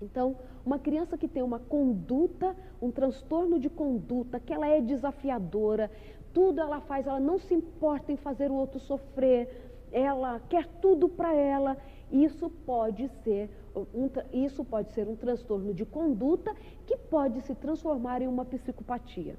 [0.01, 5.91] Então, uma criança que tem uma conduta, um transtorno de conduta, que ela é desafiadora,
[6.33, 11.07] tudo ela faz, ela não se importa em fazer o outro sofrer, ela quer tudo
[11.07, 11.77] para ela,
[12.11, 18.21] isso pode ser um, isso pode ser um transtorno de conduta que pode se transformar
[18.21, 19.35] em uma psicopatia.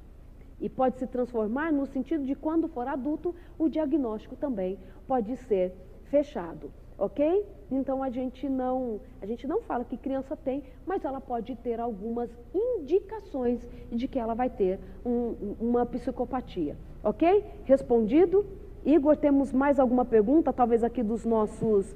[0.64, 5.74] E pode se transformar no sentido de quando for adulto, o diagnóstico também pode ser
[6.04, 7.44] fechado, ok?
[7.70, 11.78] Então a gente não, a gente não fala que criança tem, mas ela pode ter
[11.78, 17.44] algumas indicações de que ela vai ter um, uma psicopatia, ok?
[17.64, 18.46] Respondido?
[18.86, 21.94] Igor, temos mais alguma pergunta, talvez aqui dos nossos,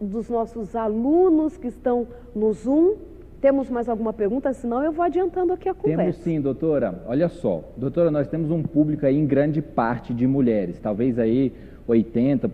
[0.00, 2.96] dos nossos alunos que estão no Zoom?
[3.40, 4.52] Temos mais alguma pergunta?
[4.52, 6.02] Senão eu vou adiantando aqui a conversa.
[6.02, 7.02] Temos sim, doutora.
[7.06, 11.52] Olha só, doutora, nós temos um público aí em grande parte de mulheres, talvez aí
[11.88, 12.50] 80%,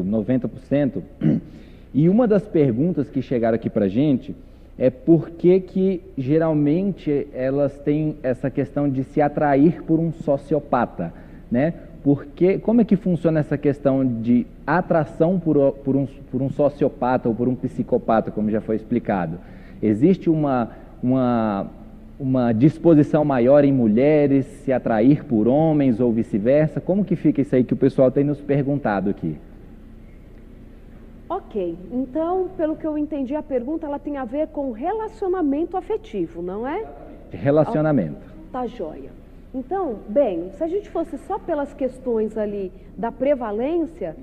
[0.00, 1.02] 90%.
[1.94, 4.34] E uma das perguntas que chegaram aqui para gente
[4.76, 11.14] é por que que geralmente elas têm essa questão de se atrair por um sociopata,
[11.50, 11.72] né?
[12.02, 17.28] Porque, como é que funciona essa questão de atração por, por, um, por um sociopata
[17.28, 19.38] ou por um psicopata, como já foi explicado?
[19.82, 20.70] Existe uma,
[21.02, 21.66] uma,
[22.18, 26.80] uma disposição maior em mulheres se atrair por homens ou vice-versa?
[26.80, 29.36] Como que fica isso aí que o pessoal tem nos perguntado aqui?
[31.28, 36.40] Ok, então, pelo que eu entendi, a pergunta ela tem a ver com relacionamento afetivo,
[36.40, 36.86] não é?
[37.32, 38.20] Relacionamento.
[38.52, 39.10] Tá joia.
[39.52, 44.14] Então, bem, se a gente fosse só pelas questões ali da prevalência,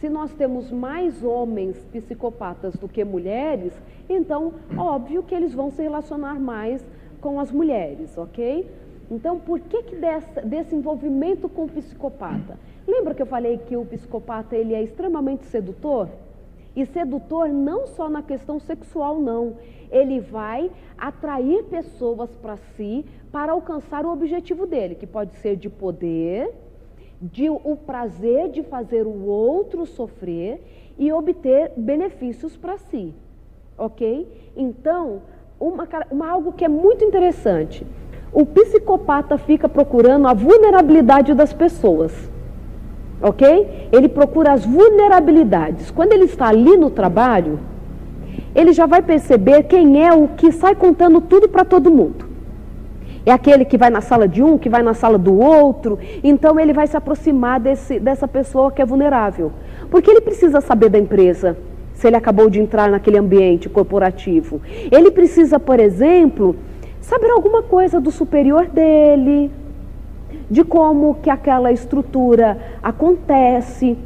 [0.00, 3.72] se nós temos mais homens psicopatas do que mulheres,
[4.08, 6.84] então, óbvio que eles vão se relacionar mais
[7.20, 8.66] com as mulheres, ok?
[9.10, 12.58] Então, por que, que desse, desse envolvimento com o psicopata?
[12.88, 16.08] Lembra que eu falei que o psicopata ele é extremamente sedutor?
[16.74, 19.56] E sedutor não só na questão sexual, não.
[19.90, 25.68] Ele vai atrair pessoas para si para alcançar o objetivo dele, que pode ser de
[25.68, 26.52] poder,
[27.20, 30.62] de o prazer de fazer o outro sofrer
[30.98, 33.14] e obter benefícios para si.
[33.76, 34.50] Ok?
[34.56, 35.22] Então,
[35.58, 37.86] uma, uma, algo que é muito interessante.
[38.32, 42.30] O psicopata fica procurando a vulnerabilidade das pessoas.
[43.20, 43.88] Ok?
[43.92, 45.90] Ele procura as vulnerabilidades.
[45.90, 47.60] Quando ele está ali no trabalho,
[48.54, 52.29] ele já vai perceber quem é o que sai contando tudo para todo mundo.
[53.24, 55.98] É aquele que vai na sala de um, que vai na sala do outro.
[56.22, 59.52] Então ele vai se aproximar desse, dessa pessoa que é vulnerável.
[59.90, 61.56] Porque ele precisa saber da empresa,
[61.94, 64.60] se ele acabou de entrar naquele ambiente corporativo.
[64.90, 66.56] Ele precisa, por exemplo,
[67.00, 69.50] saber alguma coisa do superior dele,
[70.50, 73.98] de como que aquela estrutura acontece.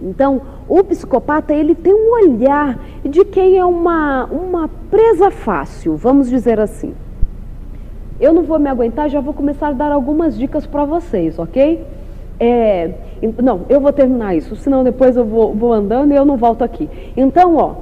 [0.00, 6.30] Então, o psicopata, ele tem um olhar de quem é uma, uma presa fácil, vamos
[6.30, 6.94] dizer assim.
[8.20, 11.84] Eu não vou me aguentar, já vou começar a dar algumas dicas para vocês, ok?
[12.40, 12.90] É,
[13.40, 16.62] não, eu vou terminar isso, senão depois eu vou, vou andando e eu não volto
[16.62, 16.88] aqui.
[17.16, 17.74] Então, ó,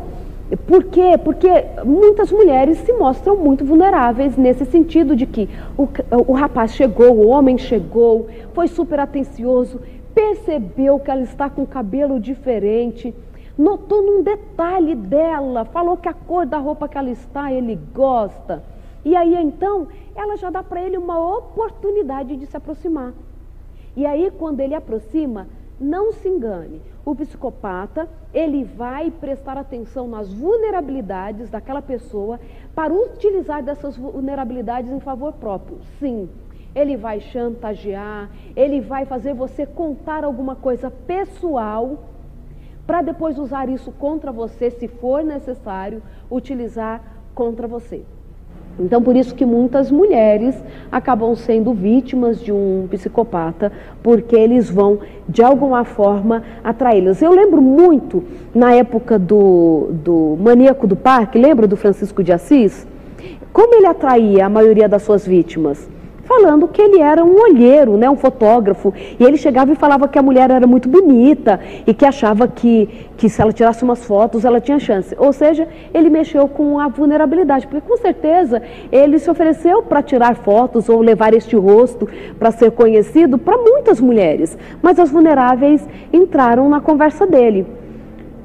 [0.66, 1.18] por quê?
[1.22, 1.48] Porque
[1.84, 5.88] muitas mulheres se mostram muito vulneráveis nesse sentido de que o,
[6.26, 9.80] o rapaz chegou, o homem chegou, foi super atencioso,
[10.14, 13.14] percebeu que ela está com cabelo diferente,
[13.56, 18.62] notou num detalhe dela, falou que a cor da roupa que ela está ele gosta
[19.06, 19.86] E aí então,
[20.16, 23.12] ela já dá para ele uma oportunidade de se aproximar.
[23.94, 25.46] E aí, quando ele aproxima,
[25.80, 26.82] não se engane.
[27.04, 32.40] O psicopata, ele vai prestar atenção nas vulnerabilidades daquela pessoa
[32.74, 35.78] para utilizar dessas vulnerabilidades em favor próprio.
[36.00, 36.28] Sim,
[36.74, 41.96] ele vai chantagear, ele vai fazer você contar alguma coisa pessoal
[42.84, 47.00] para depois usar isso contra você, se for necessário, utilizar
[47.36, 48.04] contra você.
[48.78, 50.54] Então, por isso que muitas mulheres
[50.92, 53.72] acabam sendo vítimas de um psicopata,
[54.02, 57.22] porque eles vão, de alguma forma, atraí-las.
[57.22, 58.22] Eu lembro muito,
[58.54, 62.86] na época do, do Maníaco do Parque, lembra do Francisco de Assis?
[63.50, 65.88] Como ele atraía a maioria das suas vítimas?
[66.26, 70.18] Falando que ele era um olheiro, né, um fotógrafo, e ele chegava e falava que
[70.18, 74.44] a mulher era muito bonita e que achava que, que se ela tirasse umas fotos
[74.44, 75.14] ela tinha chance.
[75.18, 78.60] Ou seja, ele mexeu com a vulnerabilidade, porque com certeza
[78.90, 82.08] ele se ofereceu para tirar fotos ou levar este rosto
[82.38, 87.75] para ser conhecido para muitas mulheres, mas as vulneráveis entraram na conversa dele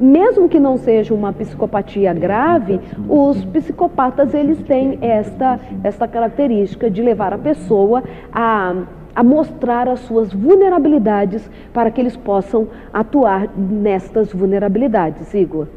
[0.02, 7.04] mesmo que não seja uma psicopatia grave, os psicopatas eles têm esta, esta característica de
[7.04, 8.74] levar a pessoa a,
[9.16, 15.32] a mostrar as suas vulnerabilidades para que eles possam atuar nestas vulnerabilidades.
[15.36, 15.68] Igor.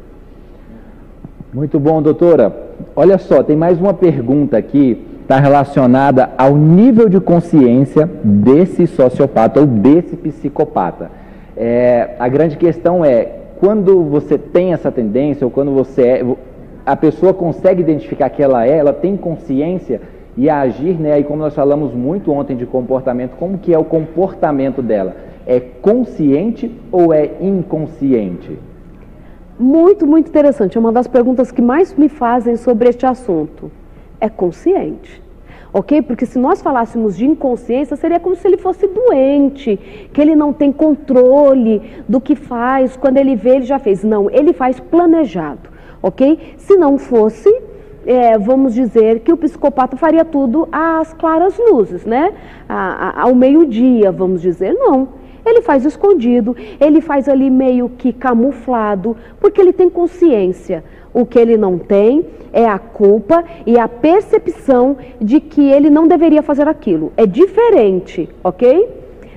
[1.53, 2.53] Muito bom, doutora.
[2.95, 9.59] Olha só, tem mais uma pergunta aqui, está relacionada ao nível de consciência desse sociopata
[9.59, 11.11] ou desse psicopata.
[11.55, 16.35] É, a grande questão é quando você tem essa tendência, ou quando você é,
[16.85, 20.01] a pessoa consegue identificar que ela é, ela tem consciência
[20.37, 21.13] e agir, né?
[21.13, 25.15] Aí como nós falamos muito ontem de comportamento, como que é o comportamento dela?
[25.47, 28.59] É consciente ou é inconsciente?
[29.57, 30.77] Muito, muito interessante.
[30.77, 33.71] É uma das perguntas que mais me fazem sobre este assunto.
[34.19, 35.24] É consciente
[35.75, 36.01] ok?
[36.01, 39.77] Porque se nós falássemos de inconsciência, seria como se ele fosse doente,
[40.13, 44.01] que ele não tem controle do que faz, quando ele vê, ele já fez.
[44.01, 45.69] Não, ele faz planejado,
[46.01, 46.55] ok?
[46.55, 47.53] Se não fosse,
[48.05, 52.31] é, vamos dizer que o psicopata faria tudo às claras luzes, né?
[52.69, 54.73] A, a, ao meio-dia, vamos dizer.
[54.73, 55.25] Não.
[55.45, 60.85] Ele faz escondido, ele faz ali meio que camuflado, porque ele tem consciência.
[61.15, 66.09] O que ele não tem é a culpa e a percepção de que ele não
[66.09, 67.13] deveria fazer aquilo.
[67.15, 68.85] É diferente, ok?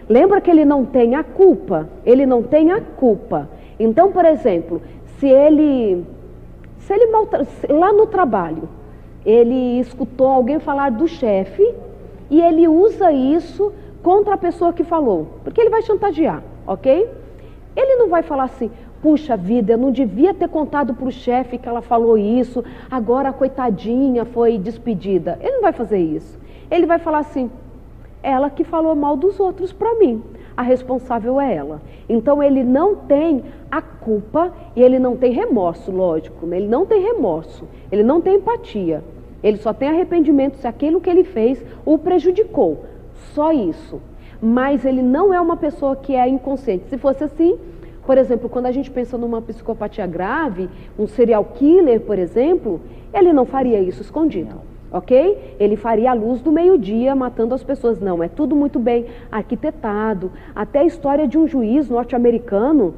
[0.09, 1.89] Lembra que ele não tem a culpa?
[2.05, 3.49] Ele não tem a culpa.
[3.79, 4.83] Então, por exemplo,
[5.19, 6.05] se ele,
[6.79, 7.07] se ele
[7.69, 8.69] lá no trabalho,
[9.25, 11.63] ele escutou alguém falar do chefe
[12.29, 13.73] e ele usa isso
[14.03, 17.09] contra a pessoa que falou, porque ele vai chantagear, ok?
[17.77, 18.69] Ele não vai falar assim,
[19.03, 23.29] Puxa vida, eu não devia ter contado para o chefe que ela falou isso, agora
[23.29, 25.39] a coitadinha foi despedida.
[25.41, 26.39] Ele não vai fazer isso.
[26.71, 27.51] Ele vai falar assim:
[28.23, 30.23] ela que falou mal dos outros para mim,
[30.57, 31.81] a responsável é ela.
[32.09, 36.57] Então ele não tem a culpa e ele não tem remorso, lógico, né?
[36.57, 39.05] ele não tem remorso, ele não tem empatia.
[39.43, 42.85] Ele só tem arrependimento se aquilo que ele fez o prejudicou.
[43.35, 44.01] Só isso.
[44.43, 46.89] Mas ele não é uma pessoa que é inconsciente.
[46.89, 47.57] Se fosse assim,
[48.09, 52.81] por exemplo, quando a gente pensa numa psicopatia grave, um serial killer, por exemplo,
[53.13, 54.63] ele não faria isso escondido.
[54.91, 55.57] Ok?
[55.61, 58.01] Ele faria a luz do meio-dia matando as pessoas.
[58.01, 60.33] Não, é tudo muito bem arquitetado.
[60.57, 62.95] Até a história de um juiz norte-americano,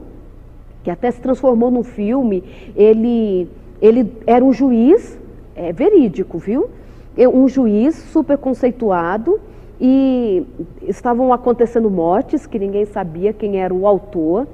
[0.84, 2.44] que até se transformou num filme,
[2.76, 3.48] ele,
[3.82, 5.18] ele era um juiz,
[5.56, 6.70] é verídico, viu?
[7.18, 9.40] Um juiz super conceituado
[9.80, 10.46] e
[10.82, 14.46] estavam acontecendo mortes que ninguém sabia quem era o autor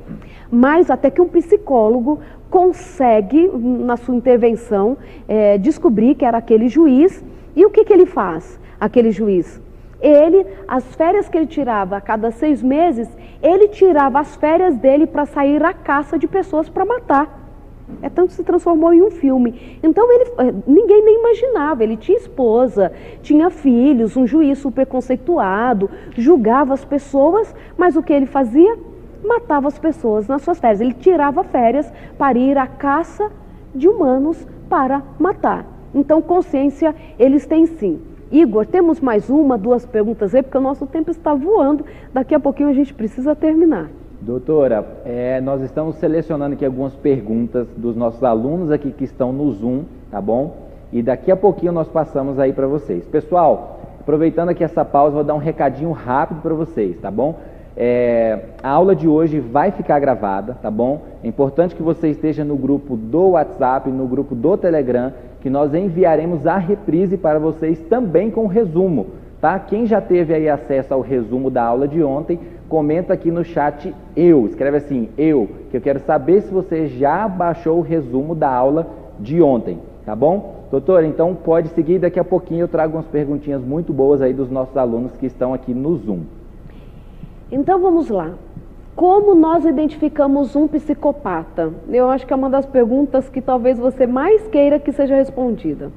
[0.51, 2.21] mas até que um psicólogo
[2.51, 4.97] consegue, na sua intervenção,
[5.29, 7.25] é, descobrir que era aquele juiz.
[7.55, 9.61] E o que, que ele faz, aquele juiz?
[10.01, 13.09] Ele, as férias que ele tirava a cada seis meses,
[13.43, 17.46] ele tirava as férias dele para sair à caça de pessoas para matar.
[18.03, 19.79] É tanto que se transformou em um filme.
[19.83, 21.83] Então ele, é, ninguém nem imaginava.
[21.83, 28.13] Ele tinha esposa, tinha filhos, um juiz super conceituado, julgava as pessoas, mas o que
[28.13, 28.77] ele fazia?
[29.25, 30.81] matava as pessoas nas suas férias.
[30.81, 33.31] Ele tirava férias para ir à caça
[33.75, 35.67] de humanos para matar.
[35.95, 38.01] Então, consciência eles têm sim.
[38.31, 41.85] Igor, temos mais uma, duas perguntas aí, porque o nosso tempo está voando.
[42.13, 43.89] Daqui a pouquinho a gente precisa terminar.
[44.21, 49.53] Doutora, é, nós estamos selecionando aqui algumas perguntas dos nossos alunos aqui que estão no
[49.53, 50.57] Zoom, tá bom?
[50.91, 53.05] E daqui a pouquinho nós passamos aí para vocês.
[53.07, 57.35] Pessoal, aproveitando aqui essa pausa, vou dar um recadinho rápido para vocês, tá bom?
[57.77, 61.03] É, a aula de hoje vai ficar gravada, tá bom?
[61.23, 65.13] É importante que você esteja no grupo do WhatsApp, no grupo do Telegram,
[65.43, 69.09] que nós enviaremos a reprise para vocês também com resumo,
[69.43, 69.59] tá?
[69.59, 73.95] Quem já teve aí acesso ao resumo da aula de ontem, comenta aqui no chat
[74.17, 78.51] eu, escreve assim, eu, que eu quero saber se você já baixou o resumo da
[78.51, 78.87] aula
[79.19, 80.57] de ontem, tá bom?
[80.71, 84.51] Doutor, então pode seguir, daqui a pouquinho eu trago umas perguntinhas muito boas aí dos
[84.51, 86.23] nossos alunos que estão aqui no Zoom.
[87.51, 88.33] Então vamos lá.
[88.97, 91.71] Como nós identificamos um psicopata?
[91.89, 95.93] Eu acho que é uma das perguntas que talvez você mais queira que seja respondida.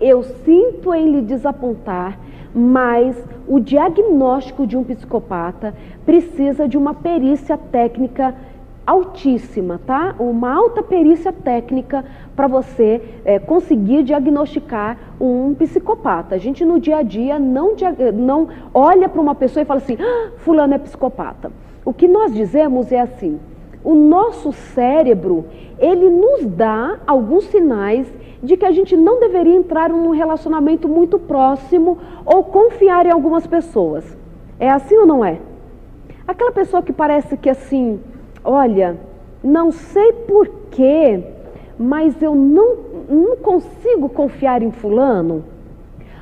[0.00, 2.18] Eu sinto em lhe desapontar,
[2.54, 5.74] mas o diagnóstico de um psicopata
[6.04, 8.34] precisa de uma perícia técnica
[8.86, 10.16] altíssima, tá?
[10.18, 16.34] Uma alta perícia técnica para você é, conseguir diagnosticar um psicopata.
[16.34, 17.76] A gente no dia a dia não,
[18.14, 21.52] não olha para uma pessoa e fala assim, ah, fulano é psicopata.
[21.84, 23.38] O que nós dizemos é assim,
[23.82, 25.46] o nosso cérebro,
[25.78, 28.06] ele nos dá alguns sinais
[28.42, 33.46] de que a gente não deveria entrar num relacionamento muito próximo ou confiar em algumas
[33.46, 34.04] pessoas.
[34.58, 35.38] É assim ou não é?
[36.26, 38.00] Aquela pessoa que parece que assim,
[38.44, 38.96] olha,
[39.42, 41.22] não sei porquê,
[41.78, 42.76] mas eu não,
[43.08, 45.44] não consigo confiar em fulano.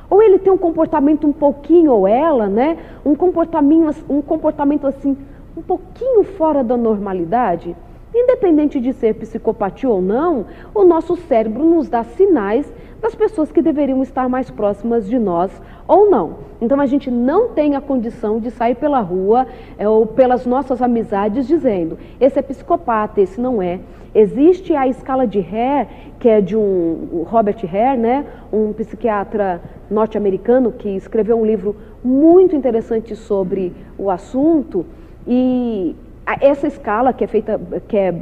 [0.09, 2.77] Ou ele tem um comportamento um pouquinho, ou ela, né?
[3.05, 5.15] Um comportamento, um comportamento assim,
[5.59, 7.75] um pouquinho fora da normalidade.
[8.15, 13.61] Independente de ser psicopatia ou não, o nosso cérebro nos dá sinais das pessoas que
[13.61, 15.51] deveriam estar mais próximas de nós
[15.87, 16.37] ou não.
[16.59, 19.45] Então a gente não tem a condição de sair pela rua
[19.77, 23.79] é, ou pelas nossas amizades dizendo: esse é psicopata, esse não é.
[24.15, 25.87] Existe a escala de Hare,
[26.19, 32.55] que é de um Robert Hare, né, um psiquiatra norte-americano que escreveu um livro muito
[32.55, 34.83] interessante sobre o assunto
[35.27, 35.95] e
[36.41, 38.13] essa escala que é feita, que é,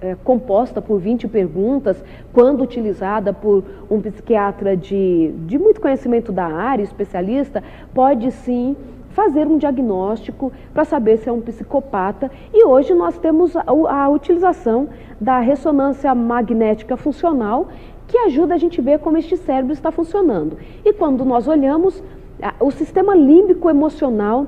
[0.00, 6.46] é, composta por 20 perguntas, quando utilizada por um psiquiatra de, de muito conhecimento da
[6.46, 8.76] área, especialista, pode sim
[9.10, 12.30] fazer um diagnóstico para saber se é um psicopata.
[12.54, 14.88] E hoje nós temos a, a utilização
[15.20, 17.68] da ressonância magnética funcional,
[18.06, 20.56] que ajuda a gente a ver como este cérebro está funcionando.
[20.84, 22.02] E quando nós olhamos,
[22.58, 24.46] o sistema límbico emocional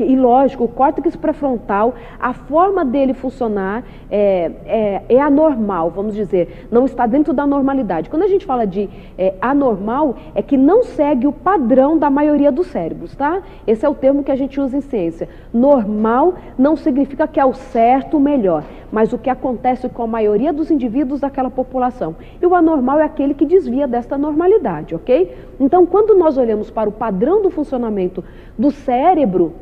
[0.00, 6.68] e lógico, o córtex pré-frontal, a forma dele funcionar é, é, é, anormal, vamos dizer,
[6.70, 8.08] não está dentro da normalidade.
[8.08, 12.52] Quando a gente fala de é, anormal, é que não segue o padrão da maioria
[12.52, 13.42] dos cérebros, tá?
[13.66, 15.28] Esse é o termo que a gente usa em ciência.
[15.52, 20.06] Normal não significa que é o certo, o melhor, mas o que acontece com a
[20.06, 22.14] maioria dos indivíduos daquela população.
[22.40, 25.34] E o anormal é aquele que desvia desta normalidade, ok?
[25.62, 28.24] Então, quando nós olhamos para o padrão do funcionamento
[28.58, 29.52] do cérebro,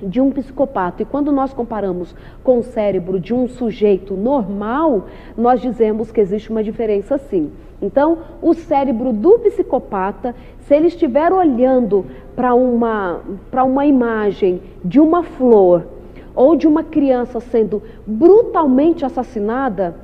[0.00, 1.02] de um psicopata.
[1.02, 2.14] E quando nós comparamos
[2.44, 7.50] com o cérebro de um sujeito normal, nós dizemos que existe uma diferença sim.
[7.80, 13.20] Então, o cérebro do psicopata, se ele estiver olhando para uma,
[13.64, 15.88] uma imagem de uma flor
[16.36, 19.96] ou de uma criança sendo brutalmente assassinada,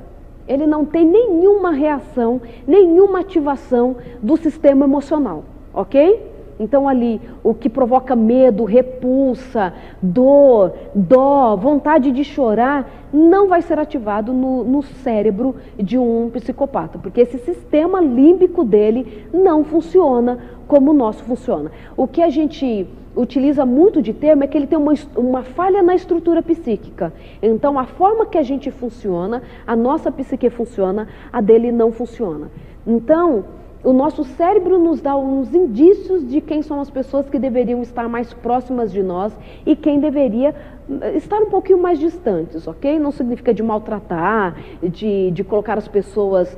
[0.49, 6.27] ele não tem nenhuma reação, nenhuma ativação do sistema emocional, ok?
[6.59, 13.79] Então, ali, o que provoca medo, repulsa, dor, dó, vontade de chorar, não vai ser
[13.79, 20.37] ativado no, no, cérebro de um psicopata, porque esse sistema límbico dele não funciona
[20.67, 21.71] como o nosso funciona.
[21.95, 22.85] O que a gente
[23.15, 27.13] utiliza muito de termo é que ele tem uma, uma falha na estrutura psíquica.
[27.41, 32.49] Então, a forma que a gente funciona, a nossa psique funciona, a dele não funciona.
[32.85, 33.45] Então,
[33.83, 38.09] o nosso cérebro nos dá uns indícios de quem são as pessoas que deveriam estar
[38.09, 40.53] mais próximas de nós e quem deveria
[41.01, 42.99] eh, estar um pouquinho mais distantes, ok?
[42.99, 46.57] Não significa de maltratar, de, de colocar as pessoas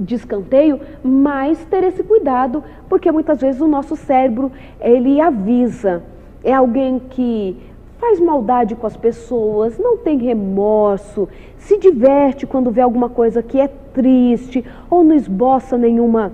[0.00, 6.02] de escanteio, mas ter esse cuidado, porque muitas vezes o nosso cérebro, ele avisa,
[6.42, 7.56] é alguém que
[7.98, 11.28] faz maldade com as pessoas, não tem remorso,
[11.58, 16.32] se diverte quando vê alguma coisa que é triste ou não esboça nenhuma,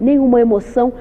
[0.00, 0.92] nenhuma emoção.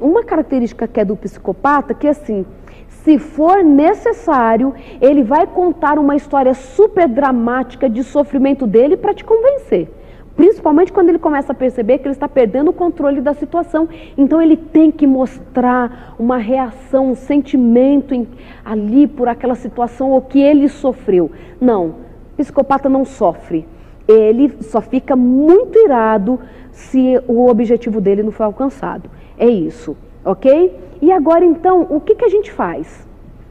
[0.00, 2.44] uma característica que é do psicopata, que é assim,
[2.88, 9.24] se for necessário, ele vai contar uma história super dramática de sofrimento dele para te
[9.24, 9.88] convencer.
[10.36, 13.88] Principalmente quando ele começa a perceber que ele está perdendo o controle da situação.
[14.16, 18.26] Então ele tem que mostrar uma reação, um sentimento em,
[18.64, 21.30] ali por aquela situação ou que ele sofreu.
[21.60, 21.96] Não,
[22.36, 23.66] psicopata não sofre.
[24.06, 26.38] Ele só fica muito irado
[26.70, 29.08] se o objetivo dele não foi alcançado.
[29.38, 30.78] É isso, ok?
[31.00, 33.06] E agora então, o que, que a gente faz?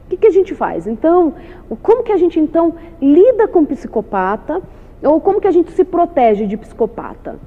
[0.06, 0.88] O que, que a gente faz?
[0.88, 1.34] Então,
[1.82, 4.62] como que a gente então lida com psicopata?
[5.04, 7.39] Ou como que a gente se protege de psicopata?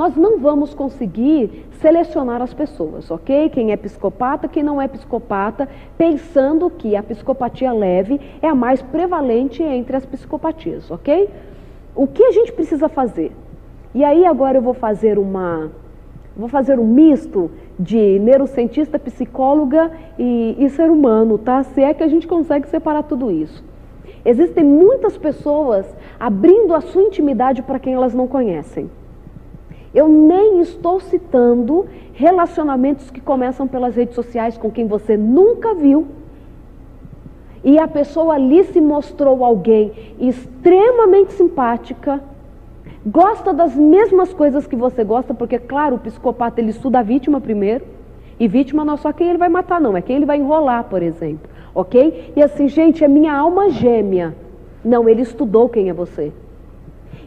[0.00, 3.50] nós não vamos conseguir selecionar as pessoas, ok?
[3.50, 5.68] Quem é psicopata, quem não é psicopata,
[5.98, 11.28] pensando que a psicopatia leve é a mais prevalente entre as psicopatias, ok?
[11.94, 13.32] O que a gente precisa fazer?
[13.94, 15.70] E aí agora eu vou fazer uma
[16.36, 21.62] vou fazer um misto de neurocientista, psicóloga e, e ser humano, tá?
[21.62, 23.62] Se é que a gente consegue separar tudo isso.
[24.24, 25.86] Existem muitas pessoas
[26.18, 28.90] abrindo a sua intimidade para quem elas não conhecem.
[29.94, 36.06] Eu nem estou citando relacionamentos que começam pelas redes sociais com quem você nunca viu.
[37.62, 42.22] E a pessoa ali se mostrou alguém extremamente simpática,
[43.04, 47.40] gosta das mesmas coisas que você gosta, porque, claro, o psicopata ele estuda a vítima
[47.40, 47.84] primeiro,
[48.38, 50.84] e vítima não é só quem ele vai matar, não, é quem ele vai enrolar,
[50.84, 52.32] por exemplo, ok?
[52.34, 54.34] E assim, gente, é minha alma gêmea.
[54.82, 56.32] Não, ele estudou quem é você.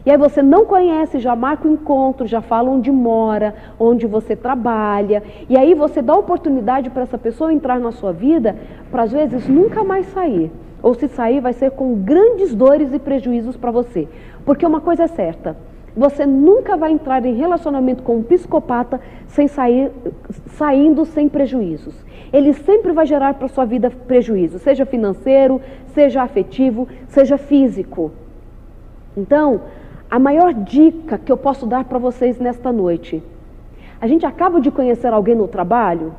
[0.06, 4.36] E aí você não conhece, já marca o encontro, já fala onde mora, onde você
[4.36, 5.22] trabalha.
[5.48, 8.54] E aí você dá oportunidade para essa pessoa entrar na sua vida,
[8.90, 10.50] para às vezes nunca mais sair.
[10.82, 14.06] Ou se sair, vai ser com grandes dores e prejuízos para você.
[14.44, 15.56] Porque uma coisa é certa,
[15.96, 19.92] você nunca vai entrar em relacionamento com um psicopata sem sair,
[20.48, 21.94] saindo sem prejuízos.
[22.32, 25.60] Ele sempre vai gerar para sua vida prejuízo, seja financeiro,
[25.94, 28.10] seja afetivo, seja físico.
[29.16, 29.60] Então,
[30.14, 33.20] a maior dica que eu posso dar para vocês nesta noite.
[34.00, 36.14] A gente acaba de conhecer alguém no trabalho,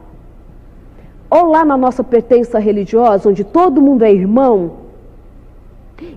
[1.29, 4.79] ou lá na nossa pertença religiosa, onde todo mundo é irmão,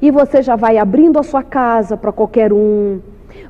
[0.03, 2.99] e você já vai abrindo a sua casa para qualquer um.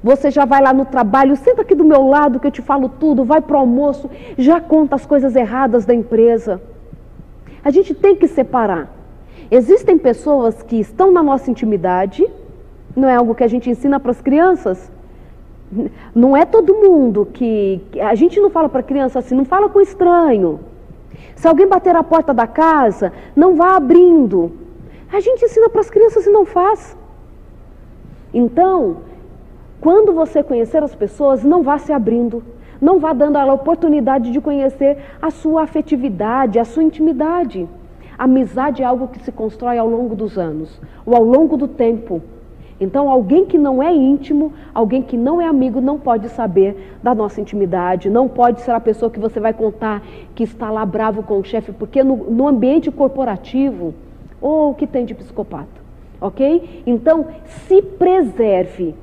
[0.04, 2.90] Você já vai lá no trabalho, senta aqui do meu lado que eu te falo
[3.00, 6.60] tudo, vai para o almoço, já conta as coisas erradas da empresa.
[7.64, 8.90] A gente tem que separar.
[9.50, 12.30] Existem pessoas que estão na nossa intimidade
[12.96, 14.90] não é algo que a gente ensina para as crianças?
[16.14, 17.80] Não é todo mundo que.
[18.00, 20.60] A gente não fala para criança assim, não fala com estranho.
[21.36, 24.52] Se alguém bater a porta da casa, não vá abrindo.
[25.12, 26.96] A gente ensina para as crianças e não faz.
[28.32, 28.98] Então,
[29.80, 32.42] quando você conhecer as pessoas, não vá se abrindo.
[32.80, 37.68] Não vá dando a ela a oportunidade de conhecer a sua afetividade, a sua intimidade.
[38.16, 42.22] amizade é algo que se constrói ao longo dos anos, ou ao longo do tempo.
[42.80, 47.14] Então, alguém que não é íntimo, alguém que não é amigo, não pode saber da
[47.14, 50.02] nossa intimidade, não pode ser a pessoa que você vai contar
[50.34, 53.94] que está lá bravo com o chefe, porque no, no ambiente corporativo,
[54.40, 55.66] ou oh, que tem de psicopata,
[56.20, 56.82] ok?
[56.86, 57.26] Então,
[57.66, 58.94] se preserve.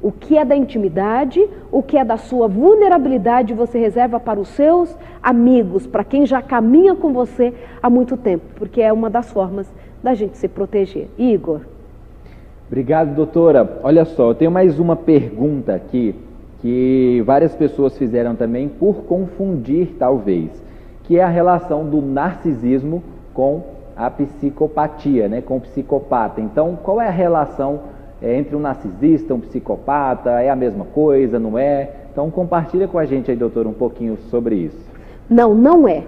[0.00, 4.48] O que é da intimidade, o que é da sua vulnerabilidade, você reserva para os
[4.48, 9.30] seus amigos, para quem já caminha com você há muito tempo, porque é uma das
[9.30, 11.08] formas da gente se proteger.
[11.16, 11.71] Igor.
[12.72, 13.80] Obrigado, doutora.
[13.82, 16.14] Olha só, eu tenho mais uma pergunta aqui
[16.62, 20.50] que várias pessoas fizeram também por confundir, talvez,
[21.04, 23.02] que é a relação do narcisismo
[23.34, 23.62] com
[23.94, 26.40] a psicopatia, né, com o psicopata.
[26.40, 27.80] Então, qual é a relação
[28.22, 30.30] é, entre um narcisista, um psicopata?
[30.40, 31.90] É a mesma coisa, não é?
[32.10, 34.80] Então, compartilha com a gente aí, doutor, um pouquinho sobre isso.
[35.28, 36.04] Não, não é.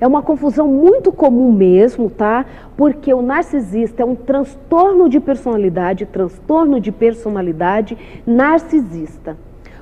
[0.00, 2.46] É uma confusão muito comum mesmo, tá?
[2.74, 9.36] Porque o narcisista é um transtorno de personalidade, transtorno de personalidade narcisista.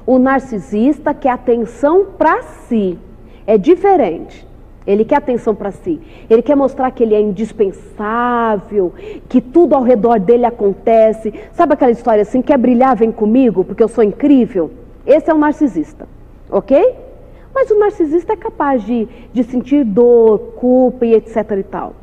[0.04, 2.98] O narcisista quer atenção para si.
[3.46, 4.48] É diferente.
[4.84, 6.00] Ele quer atenção para si.
[6.28, 8.92] Ele quer mostrar que ele é indispensável,
[9.28, 11.32] que tudo ao redor dele acontece.
[11.52, 14.70] Sabe aquela história assim: quer brilhar, vem comigo, porque eu sou incrível?
[15.06, 16.08] Esse é o narcisista,
[16.50, 17.07] ok?
[17.54, 21.94] Mas o narcisista é capaz de, de sentir dor, culpa e etc e tal.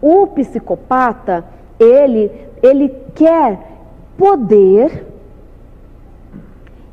[0.00, 1.44] O psicopata,
[1.78, 2.30] ele,
[2.62, 3.58] ele quer
[4.16, 5.04] poder,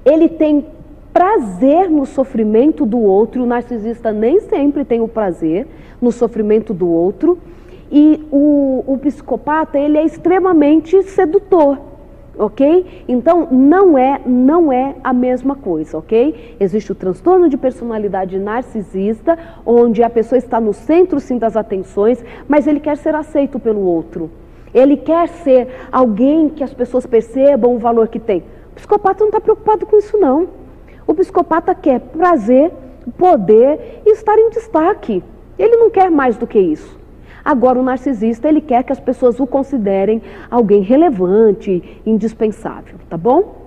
[0.03, 0.65] ele tem
[1.13, 5.67] prazer no sofrimento do outro, o narcisista nem sempre tem o prazer
[6.01, 7.37] no sofrimento do outro,
[7.91, 11.77] e o, o psicopata, ele é extremamente sedutor
[12.37, 13.03] ok?
[13.07, 16.55] Então não é não é a mesma coisa, ok?
[16.59, 22.23] Existe o transtorno de personalidade narcisista, onde a pessoa está no centro sim das atenções,
[22.47, 24.29] mas ele quer ser aceito pelo outro.
[24.73, 28.43] Ele quer ser alguém que as pessoas percebam o valor que tem.
[28.71, 30.49] O psicopata não está preocupado com isso não.
[31.07, 32.71] O psicopata quer prazer,
[33.17, 35.23] poder e estar em destaque.
[35.57, 37.04] Ele não quer mais do que isso.
[37.45, 40.19] Agora, o narcisista, ele quer que as pessoas o considerem
[40.49, 43.65] alguém relevante, indispensável, tá bom?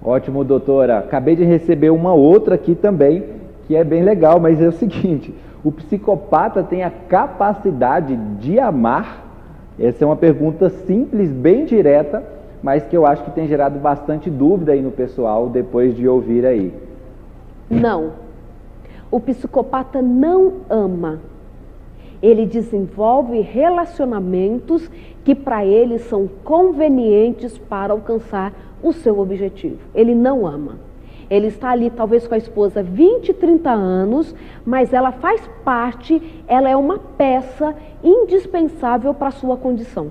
[0.00, 0.98] Ótimo, doutora.
[0.98, 3.24] Acabei de receber uma outra aqui também,
[3.66, 9.26] que é bem legal, mas é o seguinte: o psicopata tem a capacidade de amar?
[9.76, 12.22] Essa é uma pergunta simples, bem direta,
[12.62, 16.46] mas que eu acho que tem gerado bastante dúvida aí no pessoal depois de ouvir
[16.46, 16.72] aí.
[17.68, 18.12] Não.
[19.10, 21.18] O psicopata não ama.
[22.22, 24.90] Ele desenvolve relacionamentos
[25.24, 28.52] que para ele são convenientes para alcançar
[28.82, 29.78] o seu objetivo.
[29.94, 30.78] Ele não ama.
[31.30, 34.34] Ele está ali talvez com a esposa 20, 30 anos,
[34.66, 40.10] mas ela faz parte, ela é uma peça indispensável para a sua condição,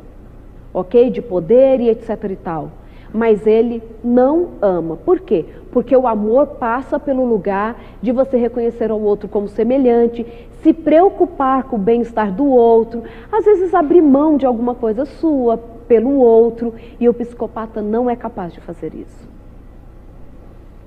[0.73, 1.09] ok?
[1.09, 2.71] De poder e etc e tal.
[3.13, 4.95] Mas ele não ama.
[4.97, 5.45] Por quê?
[5.71, 10.25] Porque o amor passa pelo lugar de você reconhecer o outro como semelhante,
[10.61, 15.57] se preocupar com o bem-estar do outro, às vezes abrir mão de alguma coisa sua
[15.87, 19.27] pelo outro, e o psicopata não é capaz de fazer isso.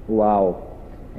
[0.09, 0.69] Uau!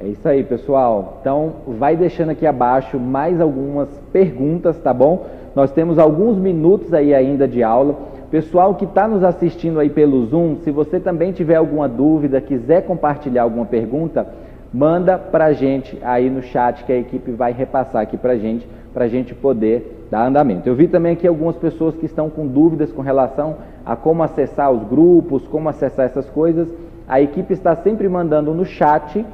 [0.00, 1.18] É isso aí, pessoal.
[1.20, 5.26] Então, vai deixando aqui abaixo mais algumas perguntas, tá bom?
[5.54, 7.94] Nós temos alguns minutos aí ainda de aula.
[8.30, 12.82] Pessoal que está nos assistindo aí pelo Zoom, se você também tiver alguma dúvida, quiser
[12.82, 14.26] compartilhar alguma pergunta,
[14.72, 18.36] manda para a gente aí no chat que a equipe vai repassar aqui para a
[18.36, 20.68] gente, para a gente poder dar andamento.
[20.68, 23.56] Eu vi também aqui algumas pessoas que estão com dúvidas com relação
[23.86, 26.68] a como acessar os grupos, como acessar essas coisas.
[27.06, 29.24] A equipe está sempre mandando no chat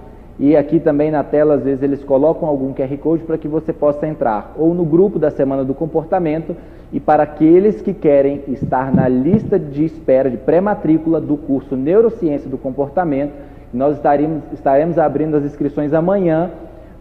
[0.40, 3.74] e aqui também na tela, às vezes, eles colocam algum QR Code para que você
[3.74, 6.56] possa entrar ou no grupo da Semana do Comportamento
[6.90, 12.48] e para aqueles que querem estar na lista de espera de pré-matrícula do curso Neurociência
[12.48, 13.34] do Comportamento,
[13.72, 16.50] nós estaremos, estaremos abrindo as inscrições amanhã.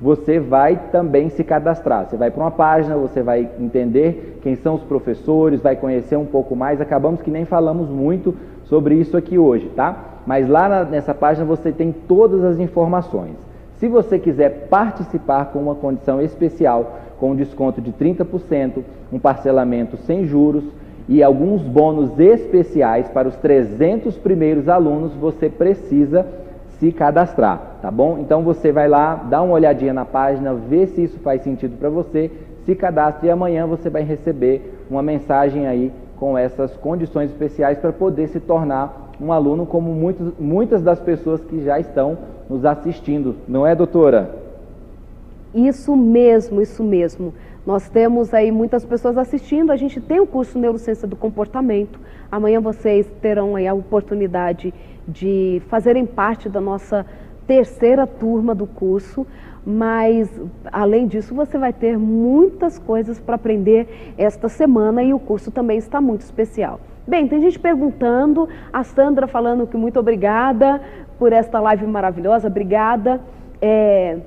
[0.01, 2.09] Você vai também se cadastrar.
[2.09, 6.25] Você vai para uma página, você vai entender quem são os professores, vai conhecer um
[6.25, 6.81] pouco mais.
[6.81, 8.35] Acabamos que nem falamos muito
[8.65, 10.18] sobre isso aqui hoje, tá?
[10.29, 13.33] Mas lá na, nessa página você tem todas as informações.
[13.77, 19.97] Se você quiser participar com uma condição especial, com um desconto de 30%, um parcelamento
[19.97, 20.63] sem juros
[21.07, 26.27] e alguns bônus especiais para os 300 primeiros alunos, você precisa
[26.77, 28.19] se cadastrar, tá bom?
[28.19, 31.89] Então você vai lá, dá uma olhadinha na página, vê se isso faz sentido para
[31.89, 32.29] você,
[32.67, 37.91] se cadastre e amanhã você vai receber uma mensagem aí com essas condições especiais para
[37.91, 42.17] poder se tornar um aluno como muitos, muitas das pessoas que já estão
[42.49, 44.35] nos assistindo, não é, doutora?
[45.53, 47.33] Isso mesmo, isso mesmo.
[47.65, 51.99] Nós temos aí muitas pessoas assistindo, a gente tem o curso Neurociência do Comportamento.
[52.31, 54.73] Amanhã vocês terão aí a oportunidade
[55.07, 57.05] de fazerem parte da nossa
[57.45, 59.25] terceira turma do curso,
[59.65, 60.29] mas
[60.71, 65.77] além disso você vai ter muitas coisas para aprender esta semana e o curso também
[65.77, 66.79] está muito especial.
[67.09, 70.79] Bem, tem gente perguntando, a Sandra falando que muito obrigada
[71.17, 73.19] por esta live maravilhosa, obrigada.
[73.59, 74.19] É,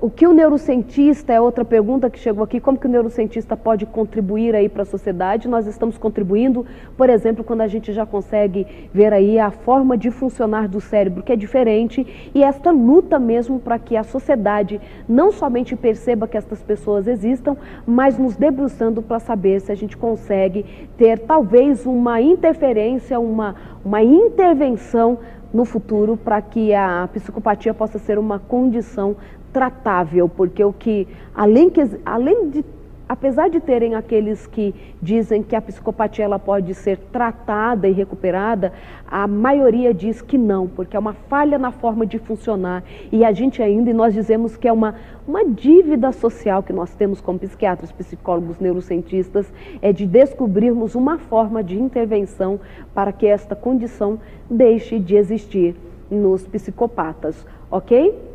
[0.00, 3.84] o que o neurocientista, é outra pergunta que chegou aqui, como que o neurocientista pode
[3.84, 5.48] contribuir aí para a sociedade?
[5.48, 6.64] Nós estamos contribuindo,
[6.96, 11.22] por exemplo, quando a gente já consegue ver aí a forma de funcionar do cérebro,
[11.22, 16.38] que é diferente, e esta luta mesmo para que a sociedade não somente perceba que
[16.38, 17.54] estas pessoas existam,
[17.86, 23.54] mas nos debruçando para saber se a gente consegue ter talvez uma interferência, uma,
[23.84, 25.18] uma intervenção
[25.52, 29.16] no futuro para que a psicopatia possa ser uma condição
[29.52, 32.64] tratável, porque o que, além, que, além de
[33.10, 34.72] apesar de terem aqueles que
[35.02, 38.72] dizem que a psicopatia ela pode ser tratada e recuperada,
[39.04, 42.84] a maioria diz que não, porque é uma falha na forma de funcionar.
[43.10, 44.94] E a gente ainda, e nós dizemos que é uma,
[45.26, 51.64] uma dívida social que nós temos como psiquiatras, psicólogos, neurocientistas, é de descobrirmos uma forma
[51.64, 52.60] de intervenção
[52.94, 55.74] para que esta condição deixe de existir
[56.08, 58.29] nos psicopatas, ok?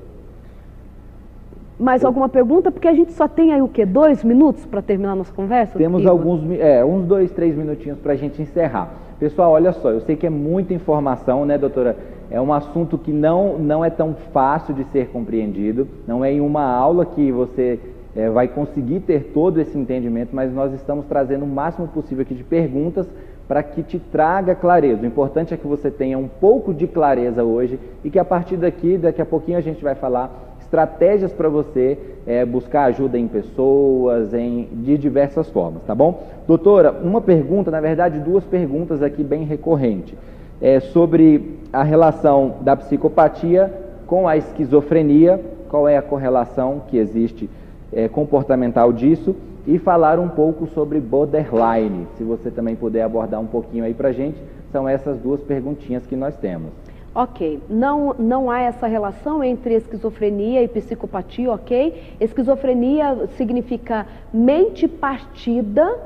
[1.80, 2.72] Mais alguma pergunta?
[2.72, 3.86] Porque a gente só tem aí o quê?
[3.86, 5.78] Dois minutos para terminar a nossa conversa?
[5.78, 6.12] Temos Igor?
[6.12, 8.90] alguns, é, uns dois, três minutinhos para a gente encerrar.
[9.20, 11.98] Pessoal, olha só, eu sei que é muita informação, né, doutora?
[12.32, 16.42] É um assunto que não, não é tão fácil de ser compreendido, não é em
[16.42, 17.80] uma aula que você
[18.16, 22.34] é, vai conseguir ter todo esse entendimento, mas nós estamos trazendo o máximo possível aqui
[22.34, 23.08] de perguntas
[23.48, 25.04] para que te traga clareza.
[25.04, 28.58] O importante é que você tenha um pouco de clareza hoje e que a partir
[28.58, 31.98] daqui, daqui a pouquinho a gente vai falar estratégias para você
[32.28, 36.24] é, buscar ajuda em pessoas, em, de diversas formas, tá bom?
[36.48, 40.16] Doutora, uma pergunta, na verdade, duas perguntas aqui bem recorrentes.
[40.62, 43.72] É, sobre a relação da psicopatia
[44.08, 45.40] com a esquizofrenia,
[45.70, 47.50] qual é a correlação que existe
[47.94, 49.36] é, comportamental disso,
[49.68, 54.12] e falar um pouco sobre borderline, se você também puder abordar um pouquinho aí para
[54.12, 54.38] gente,
[54.72, 56.70] são essas duas perguntinhas que nós temos.
[57.18, 62.18] Ok, não, não há essa relação entre esquizofrenia e psicopatia, ok?
[62.20, 65.98] Esquizofrenia significa mente partida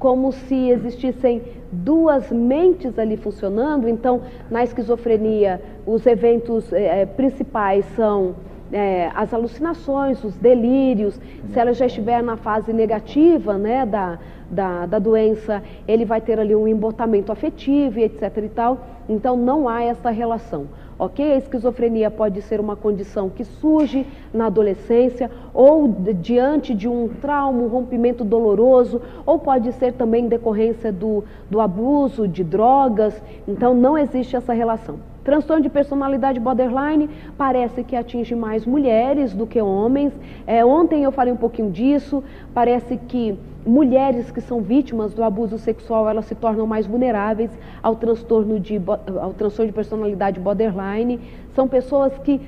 [0.00, 3.88] como se existissem duas mentes ali funcionando.
[3.88, 8.34] Então, na esquizofrenia, os eventos é, principais são
[8.72, 11.20] é, as alucinações, os delírios.
[11.52, 14.18] Se ela já estiver na fase negativa né, da,
[14.50, 18.38] da, da doença, ele vai ter ali um embotamento afetivo etc.
[18.38, 18.97] e tal.
[19.08, 20.66] Então, não há essa relação
[20.98, 21.32] ok?
[21.32, 24.04] A esquizofrenia pode ser uma condição que surge
[24.34, 25.88] na adolescência ou
[26.20, 32.26] diante de um trauma, um rompimento doloroso, ou pode ser também decorrência do, do abuso
[32.26, 34.98] de drogas, então não existe essa relação.
[35.22, 40.10] Transtorno de personalidade borderline parece que atinge mais mulheres do que homens.
[40.46, 42.24] É, ontem eu falei um pouquinho disso.
[42.54, 43.38] Parece que
[43.68, 47.50] mulheres que são vítimas do abuso sexual elas se tornam mais vulneráveis
[47.82, 48.80] ao transtorno de,
[49.20, 51.20] ao transtorno de personalidade borderline.
[51.54, 52.40] São pessoas que,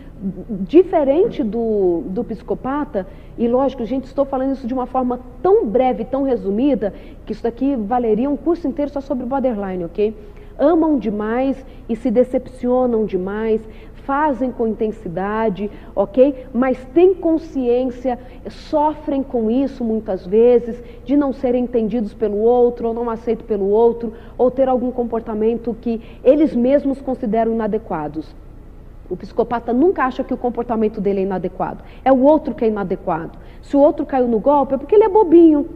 [0.67, 3.07] diferente do, do psicopata,
[3.37, 6.95] e lógico, gente, estou falando isso de uma forma tão breve, tão resumida,
[7.27, 10.15] que isso daqui valeria um curso inteiro só sobre borderline, ok?
[10.61, 13.67] amam demais e se decepcionam demais,
[14.05, 16.47] fazem com intensidade, ok?
[16.53, 22.95] Mas têm consciência, sofrem com isso muitas vezes, de não serem entendidos pelo outro, ou
[22.95, 28.35] não aceitos pelo outro, ou ter algum comportamento que eles mesmos consideram inadequados.
[29.09, 31.83] O psicopata nunca acha que o comportamento dele é inadequado.
[32.05, 33.37] É o outro que é inadequado.
[33.61, 35.69] Se o outro caiu no golpe, é porque ele é bobinho.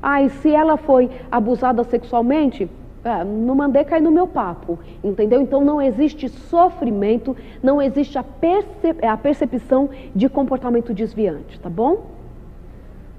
[0.00, 2.70] Ah, e se ela foi abusada sexualmente,
[3.04, 5.40] é, não mandei cair no meu papo, entendeu?
[5.40, 12.06] Então não existe sofrimento, não existe a, percep a percepção de comportamento desviante, tá bom?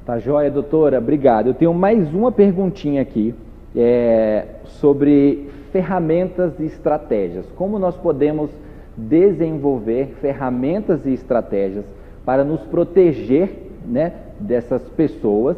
[0.05, 1.47] Tá joia, doutora, obrigado.
[1.47, 3.33] Eu tenho mais uma perguntinha aqui
[3.75, 7.45] é, sobre ferramentas e estratégias.
[7.55, 8.51] Como nós podemos
[8.95, 11.85] desenvolver ferramentas e estratégias
[12.25, 15.57] para nos proteger né, dessas pessoas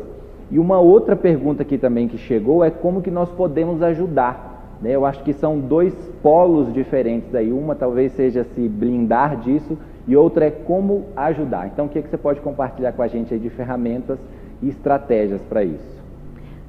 [0.54, 4.78] e uma outra pergunta aqui também que chegou é como que nós podemos ajudar.
[4.80, 4.91] Né?
[4.91, 7.51] Eu acho que são dois polos diferentes aí.
[7.51, 9.76] Uma talvez seja se blindar disso
[10.08, 11.66] e outra é como ajudar.
[11.74, 14.20] Então, o que, é que você pode compartilhar com a gente aí de ferramentas
[14.62, 16.04] e estratégias para isso?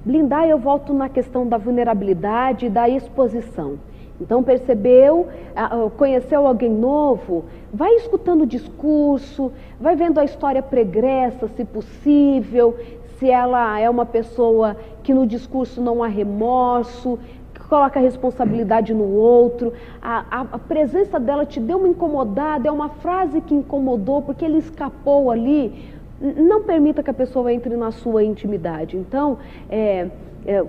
[0.02, 3.74] Blindar, eu volto na questão da vulnerabilidade e da exposição.
[4.18, 5.28] Então, percebeu,
[5.98, 12.74] conheceu alguém novo, vai escutando o discurso, vai vendo a história pregressa, se possível,
[13.18, 17.18] se ela é uma pessoa que no discurso não há remorso,
[17.54, 22.68] que coloca a responsabilidade no outro, a, a, a, presença dela te deu uma incomodada,
[22.68, 25.92] é uma frase que incomodou porque ele escapou ali.
[26.20, 28.96] Não permita que a pessoa entre na sua intimidade.
[28.96, 29.38] Então,
[29.68, 30.08] é,
[30.46, 30.64] é,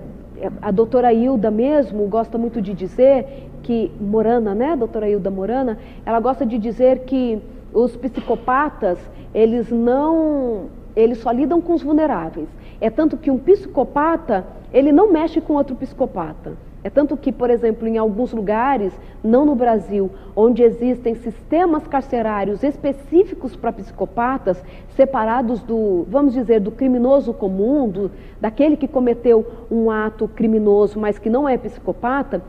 [0.62, 6.20] a doutora Hilda mesmo gosta muito de dizer que, Morana, né, doutora Hilda Morana, ela
[6.20, 7.42] gosta de dizer que
[7.74, 8.98] os psicopatas,
[9.34, 12.48] eles não eles só lidam com os vulneráveis.
[12.80, 16.54] É tanto que um psicopata, ele não mexe com outro psicopata.
[16.86, 18.94] É tanto que, por exemplo, em alguns lugares,
[19.24, 24.64] não no Brasil, onde existem sistemas carcerários específicos para psicopatas,
[24.96, 31.18] separados do, vamos dizer, do criminoso comum, do, daquele que cometeu um ato criminoso, mas
[31.18, 32.44] que não é psicopata,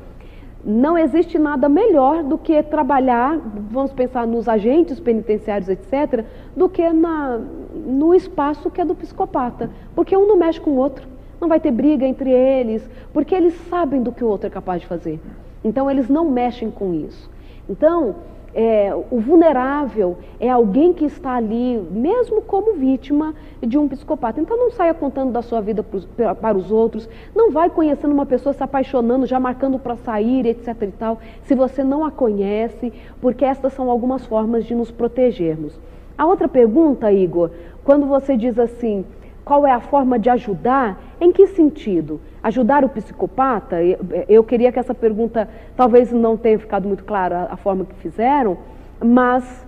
[0.62, 3.38] não existe nada melhor do que trabalhar,
[3.70, 6.24] vamos pensar nos agentes penitenciários, etc.,
[6.54, 7.40] do que na,
[7.86, 9.70] no espaço que é do psicopata.
[9.94, 11.06] Porque um não mexe com o outro,
[11.40, 14.80] não vai ter briga entre eles, porque eles sabem do que o outro é capaz
[14.80, 15.20] de fazer.
[15.64, 17.30] Então, eles não mexem com isso.
[17.68, 18.16] Então,
[18.58, 24.40] é, o vulnerável é alguém que está ali, mesmo como vítima de um psicopata.
[24.40, 25.84] Então não saia contando da sua vida
[26.40, 30.74] para os outros, não vai conhecendo uma pessoa, se apaixonando, já marcando para sair, etc.
[30.80, 35.78] e tal, se você não a conhece, porque estas são algumas formas de nos protegermos.
[36.16, 37.50] A outra pergunta, Igor,
[37.86, 39.04] quando você diz assim,
[39.44, 41.00] qual é a forma de ajudar?
[41.20, 42.20] Em que sentido?
[42.42, 43.76] Ajudar o psicopata?
[44.28, 48.58] Eu queria que essa pergunta talvez não tenha ficado muito clara a forma que fizeram,
[49.00, 49.65] mas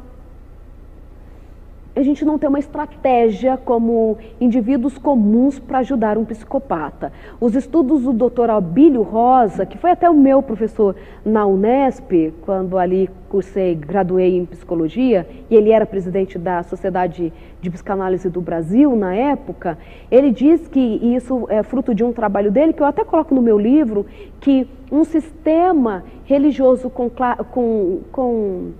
[1.98, 7.12] a gente não tem uma estratégia como indivíduos comuns para ajudar um psicopata.
[7.40, 8.50] Os estudos do Dr.
[8.50, 10.94] Albílio Rosa, que foi até o meu professor
[11.24, 17.68] na Unesp, quando ali cursei, graduei em psicologia, e ele era presidente da Sociedade de
[17.68, 19.76] Psicanálise do Brasil na época,
[20.08, 23.34] ele diz que e isso é fruto de um trabalho dele, que eu até coloco
[23.34, 24.06] no meu livro,
[24.40, 27.10] que um sistema religioso com,
[27.50, 28.70] com, com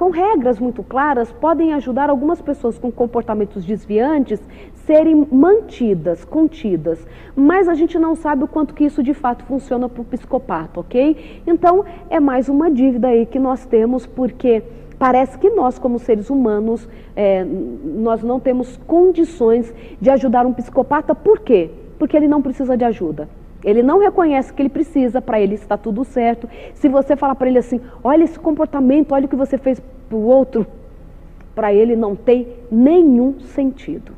[0.00, 4.40] com regras muito claras, podem ajudar algumas pessoas com comportamentos desviantes
[4.86, 7.06] serem mantidas, contidas.
[7.36, 10.80] Mas a gente não sabe o quanto que isso de fato funciona para o psicopata,
[10.80, 11.42] ok?
[11.46, 14.62] Então é mais uma dívida aí que nós temos, porque
[14.98, 19.70] parece que nós, como seres humanos, é, nós não temos condições
[20.00, 21.72] de ajudar um psicopata, por quê?
[21.98, 23.28] Porque ele não precisa de ajuda.
[23.62, 26.48] Ele não reconhece que ele precisa, para ele está tudo certo.
[26.74, 30.16] Se você falar para ele assim, olha esse comportamento, olha o que você fez para
[30.16, 30.66] o outro,
[31.54, 34.12] para ele não tem nenhum sentido.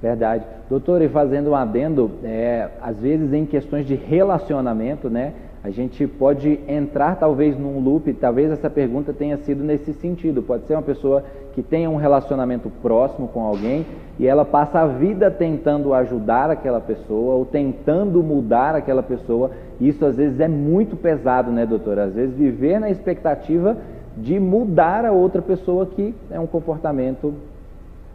[0.00, 0.44] Verdade.
[0.68, 5.32] Doutor, e fazendo um adendo, é, às vezes em questões de relacionamento, né?
[5.64, 10.42] A gente pode entrar talvez num loop, talvez essa pergunta tenha sido nesse sentido.
[10.42, 13.86] Pode ser uma pessoa que tenha um relacionamento próximo com alguém
[14.18, 19.52] e ela passa a vida tentando ajudar aquela pessoa ou tentando mudar aquela pessoa.
[19.80, 21.98] Isso às vezes é muito pesado, né, doutor?
[21.98, 23.74] Às vezes viver na expectativa
[24.18, 27.32] de mudar a outra pessoa que é um comportamento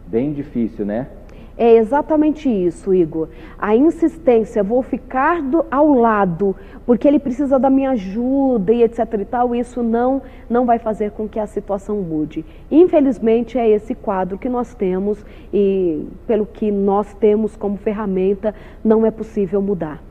[0.06, 1.08] bem difícil, né?
[1.56, 3.28] É exatamente isso, Igor.
[3.58, 8.98] A insistência, vou ficar do, ao lado, porque ele precisa da minha ajuda e etc
[9.20, 12.44] e tal, isso não, não vai fazer com que a situação mude.
[12.70, 19.04] Infelizmente, é esse quadro que nós temos e, pelo que nós temos como ferramenta, não
[19.04, 20.02] é possível mudar.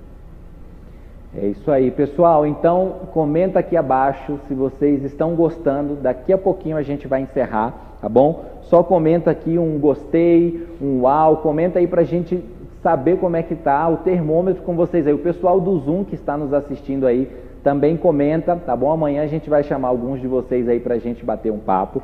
[1.36, 2.46] É isso aí, pessoal.
[2.46, 5.96] Então, comenta aqui abaixo se vocês estão gostando.
[5.96, 8.46] Daqui a pouquinho a gente vai encerrar, tá bom?
[8.70, 12.40] Só comenta aqui um gostei, um uau, comenta aí para a gente
[12.84, 15.14] saber como é que tá o termômetro com vocês aí.
[15.14, 17.28] O pessoal do Zoom que está nos assistindo aí
[17.64, 18.92] também comenta, tá bom?
[18.92, 22.00] Amanhã a gente vai chamar alguns de vocês aí para a gente bater um papo.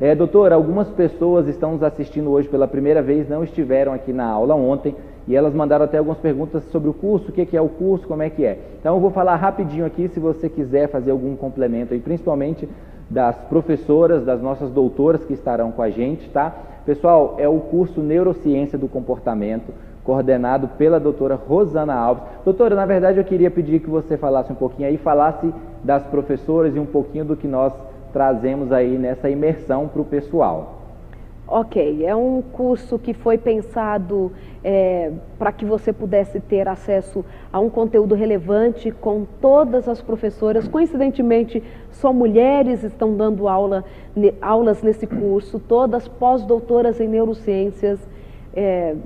[0.00, 4.26] É, doutora, algumas pessoas estão nos assistindo hoje pela primeira vez, não estiveram aqui na
[4.26, 4.94] aula ontem
[5.28, 8.22] e elas mandaram até algumas perguntas sobre o curso, o que é o curso, como
[8.22, 8.58] é que é.
[8.80, 12.66] Então eu vou falar rapidinho aqui, se você quiser fazer algum complemento aí, principalmente
[13.08, 16.52] das professoras, das nossas doutoras que estarão com a gente, tá?
[16.84, 19.72] Pessoal, é o curso Neurociência do Comportamento,
[20.04, 22.22] coordenado pela doutora Rosana Alves.
[22.44, 25.52] Doutora, na verdade eu queria pedir que você falasse um pouquinho aí, falasse
[25.82, 27.72] das professoras e um pouquinho do que nós
[28.12, 30.75] trazemos aí nessa imersão para o pessoal.
[31.48, 34.32] Ok, é um curso que foi pensado
[34.64, 40.66] é, para que você pudesse ter acesso a um conteúdo relevante com todas as professoras.
[40.66, 43.84] Coincidentemente, só mulheres estão dando aula,
[44.14, 48.00] ne, aulas nesse curso, todas pós-doutoras em neurociências.
[48.52, 48.96] É,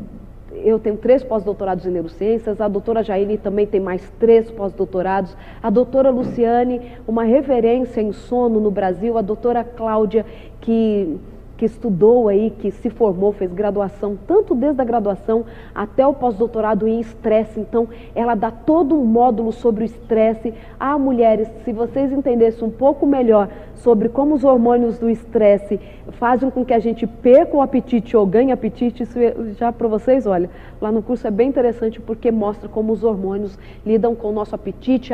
[0.65, 5.69] eu tenho três pós-doutorados em neurociências, a doutora Jaine também tem mais três pós-doutorados, a
[5.69, 10.25] doutora Luciane, uma referência em sono no Brasil, a doutora Cláudia,
[10.61, 11.21] que
[11.61, 15.45] que estudou aí, que se formou, fez graduação, tanto desde a graduação
[15.75, 17.61] até o pós-doutorado em estresse.
[17.61, 20.55] Então, ela dá todo um módulo sobre o estresse.
[20.79, 25.79] Ah, mulheres, se vocês entendessem um pouco melhor sobre como os hormônios do estresse
[26.13, 29.19] fazem com que a gente perca o apetite ou ganhe apetite, isso
[29.59, 30.49] já para vocês, olha,
[30.81, 34.55] lá no curso é bem interessante porque mostra como os hormônios lidam com o nosso
[34.55, 35.13] apetite,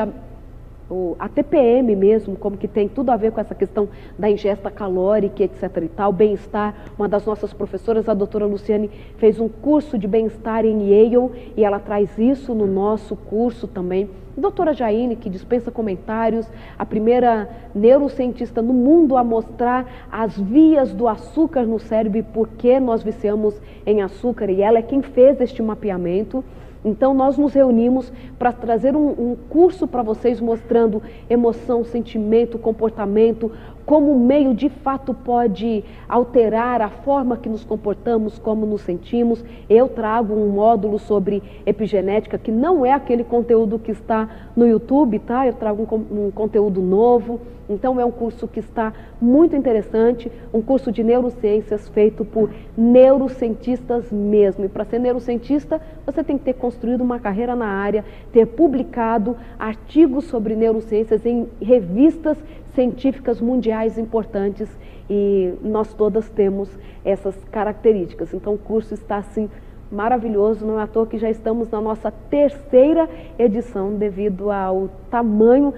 [1.19, 5.43] a TPM mesmo, como que tem tudo a ver com essa questão da ingesta calórica,
[5.43, 6.75] etc e tal, bem-estar.
[6.99, 11.65] Uma das nossas professoras, a doutora Luciane, fez um curso de bem-estar em Yale e
[11.65, 14.09] ela traz isso no nosso curso também.
[14.37, 16.47] Doutora Jaine, que dispensa comentários,
[16.79, 22.47] a primeira neurocientista no mundo a mostrar as vias do açúcar no cérebro e por
[22.49, 26.45] que nós viciamos em açúcar, e ela é quem fez este mapeamento.
[26.87, 33.51] Então, nós nos reunimos para trazer um, um curso para vocês mostrando emoção, sentimento, comportamento,
[33.87, 39.45] como o meio de fato pode alterar a forma que nos comportamos, como nos sentimos.
[39.71, 45.21] Eu trago um módulo sobre epigenética que não é aquele conteúdo que está no YouTube,
[45.21, 45.47] tá?
[45.47, 47.41] Eu trago um, um conteúdo novo.
[47.69, 54.13] Então é um curso que está muito interessante, um curso de neurociências feito por neurocientistas
[54.13, 54.65] mesmo.
[54.65, 59.37] E para ser neurocientista, você tem que ter construído uma carreira na área, ter publicado
[59.59, 62.39] artigos sobre neurociências em revistas
[62.77, 64.69] científicas mundiais importantes
[65.11, 66.69] e nós todas temos
[67.05, 68.33] essas características.
[68.33, 69.51] Então o curso está assim
[69.91, 73.09] maravilhoso, não é à toa que já estamos na nossa terceira
[73.39, 75.73] edição devido ao tamanho,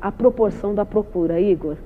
[0.00, 1.40] à proporção da procura.
[1.40, 1.76] Igor.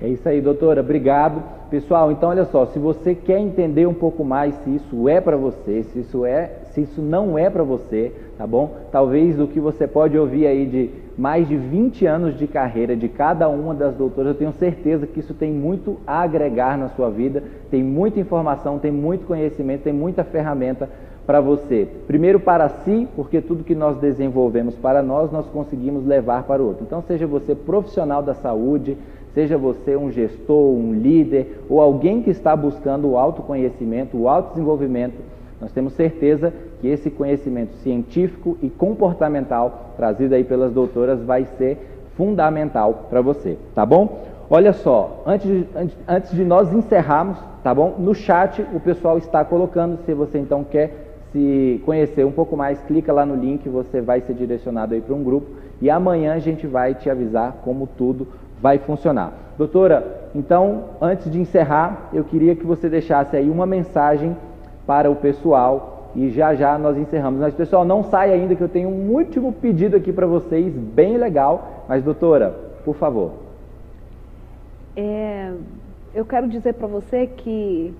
[0.00, 0.80] É isso aí, doutora.
[0.80, 1.42] Obrigado.
[1.68, 5.36] Pessoal, então olha só, se você quer entender um pouco mais se isso é para
[5.36, 8.76] você, se isso é, se isso não é para você, tá bom?
[8.90, 13.08] Talvez o que você pode ouvir aí de mais de 20 anos de carreira de
[13.08, 17.10] cada uma das doutoras, eu tenho certeza que isso tem muito a agregar na sua
[17.10, 20.88] vida, tem muita informação, tem muito conhecimento, tem muita ferramenta
[21.26, 21.86] para você.
[22.06, 26.66] Primeiro para si, porque tudo que nós desenvolvemos para nós, nós conseguimos levar para o
[26.66, 26.84] outro.
[26.84, 28.96] Então, seja você profissional da saúde,
[29.34, 35.18] seja você um gestor, um líder ou alguém que está buscando o autoconhecimento, o autodesenvolvimento,
[35.60, 41.78] nós temos certeza que esse conhecimento científico e comportamental trazido aí pelas doutoras vai ser
[42.16, 44.24] fundamental para você, tá bom?
[44.48, 47.96] Olha só, antes de, antes, antes de nós encerrarmos, tá bom?
[47.98, 52.80] No chat o pessoal está colocando, se você então quer se conhecer um pouco mais,
[52.82, 55.46] clica lá no link, você vai ser direcionado aí para um grupo
[55.80, 58.26] e amanhã a gente vai te avisar como tudo
[58.60, 59.32] vai funcionar.
[59.56, 64.36] Doutora, então, antes de encerrar, eu queria que você deixasse aí uma mensagem
[64.86, 67.40] para o pessoal e já já nós encerramos.
[67.40, 71.16] Mas pessoal, não sai ainda que eu tenho um último pedido aqui para vocês, bem
[71.16, 71.84] legal.
[71.88, 72.54] Mas doutora,
[72.84, 73.32] por favor.
[74.96, 75.52] É,
[76.14, 77.94] eu quero dizer para você que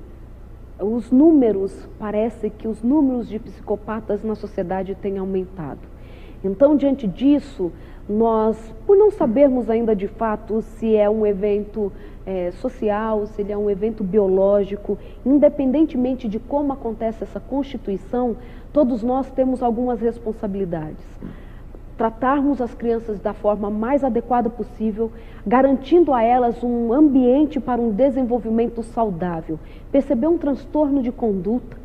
[0.80, 5.80] os números, parece que os números de psicopatas na sociedade têm aumentado.
[6.42, 7.70] Então, diante disso,
[8.08, 8.56] nós,
[8.86, 11.92] por não sabermos ainda de fato se é um evento
[12.30, 18.36] é, social, se ele é um evento biológico, independentemente de como acontece essa constituição,
[18.72, 21.04] todos nós temos algumas responsabilidades
[22.00, 25.12] tratarmos as crianças da forma mais adequada possível,
[25.46, 29.60] garantindo a elas um ambiente para um desenvolvimento saudável.
[29.92, 31.76] Perceber um transtorno de conduta,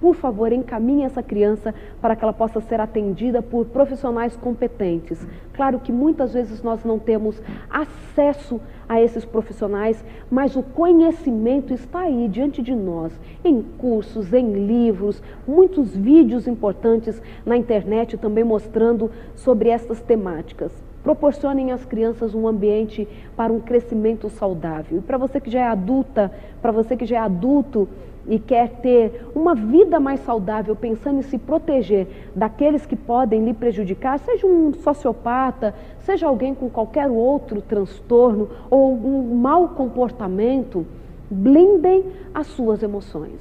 [0.00, 5.26] por favor, encaminhe essa criança para que ela possa ser atendida por profissionais competentes.
[5.52, 7.40] Claro que muitas vezes nós não temos
[7.70, 13.12] acesso a esses profissionais, mas o conhecimento está aí diante de nós,
[13.44, 20.72] em cursos, em livros, muitos vídeos importantes na internet também mostrando sobre estas temáticas.
[21.02, 24.98] Proporcionem às crianças um ambiente para um crescimento saudável.
[24.98, 26.32] E para você que já é adulta,
[26.62, 27.86] para você que já é adulto,
[28.26, 33.54] e quer ter uma vida mais saudável, pensando em se proteger daqueles que podem lhe
[33.54, 40.86] prejudicar, seja um sociopata, seja alguém com qualquer outro transtorno ou um mau comportamento,
[41.30, 43.40] blindem as suas emoções.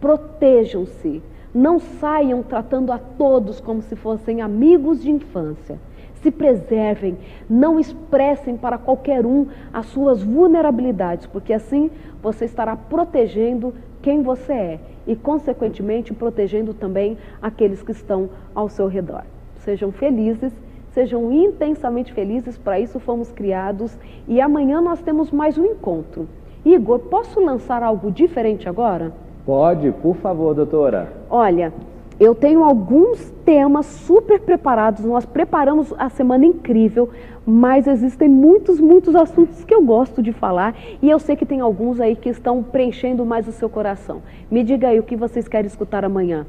[0.00, 1.22] Protejam-se.
[1.52, 5.80] Não saiam tratando a todos como se fossem amigos de infância
[6.22, 7.16] se preservem,
[7.48, 11.90] não expressem para qualquer um as suas vulnerabilidades, porque assim
[12.22, 18.86] você estará protegendo quem você é e, consequentemente, protegendo também aqueles que estão ao seu
[18.86, 19.24] redor.
[19.58, 20.52] Sejam felizes,
[20.92, 26.28] sejam intensamente felizes, para isso fomos criados e amanhã nós temos mais um encontro.
[26.64, 29.12] Igor, posso lançar algo diferente agora?
[29.46, 31.10] Pode, por favor, doutora.
[31.30, 31.72] Olha,
[32.20, 37.08] eu tenho alguns temas super preparados, nós preparamos a semana incrível,
[37.46, 41.60] mas existem muitos, muitos assuntos que eu gosto de falar e eu sei que tem
[41.60, 44.20] alguns aí que estão preenchendo mais o seu coração.
[44.50, 46.46] Me diga aí o que vocês querem escutar amanhã.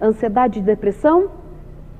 [0.00, 1.28] Ansiedade e depressão?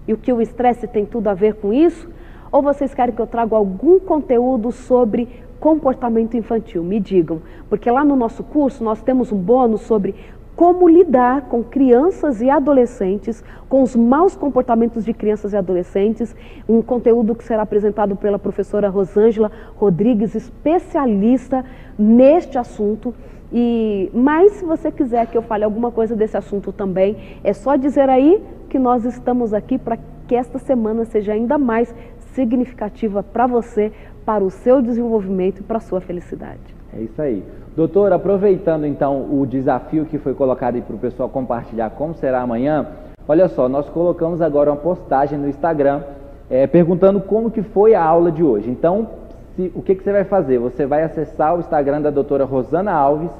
[0.08, 2.08] E o que o estresse tem tudo a ver com isso?
[2.50, 5.28] Ou vocês querem que eu traga algum conteúdo sobre
[5.60, 6.82] comportamento infantil?
[6.82, 10.14] Me digam, porque lá no nosso curso nós temos um bônus sobre
[10.54, 16.34] como lidar com crianças e adolescentes, com os maus comportamentos de crianças e adolescentes,
[16.68, 21.64] um conteúdo que será apresentado pela professora Rosângela Rodrigues, especialista
[21.98, 23.14] neste assunto.
[23.52, 27.76] E mas se você quiser que eu fale alguma coisa desse assunto também, é só
[27.76, 31.94] dizer aí que nós estamos aqui para que esta semana seja ainda mais
[32.34, 33.92] significativa para você,
[34.24, 36.81] para o seu desenvolvimento e para a sua felicidade.
[36.94, 37.42] É isso aí.
[37.74, 42.86] Doutor, aproveitando então o desafio que foi colocado para o pessoal compartilhar como será amanhã,
[43.26, 46.02] olha só, nós colocamos agora uma postagem no Instagram
[46.50, 48.68] é, perguntando como que foi a aula de hoje.
[48.68, 49.08] Então,
[49.56, 50.58] se, o que, que você vai fazer?
[50.58, 53.30] Você vai acessar o Instagram da doutora Rosana Alves,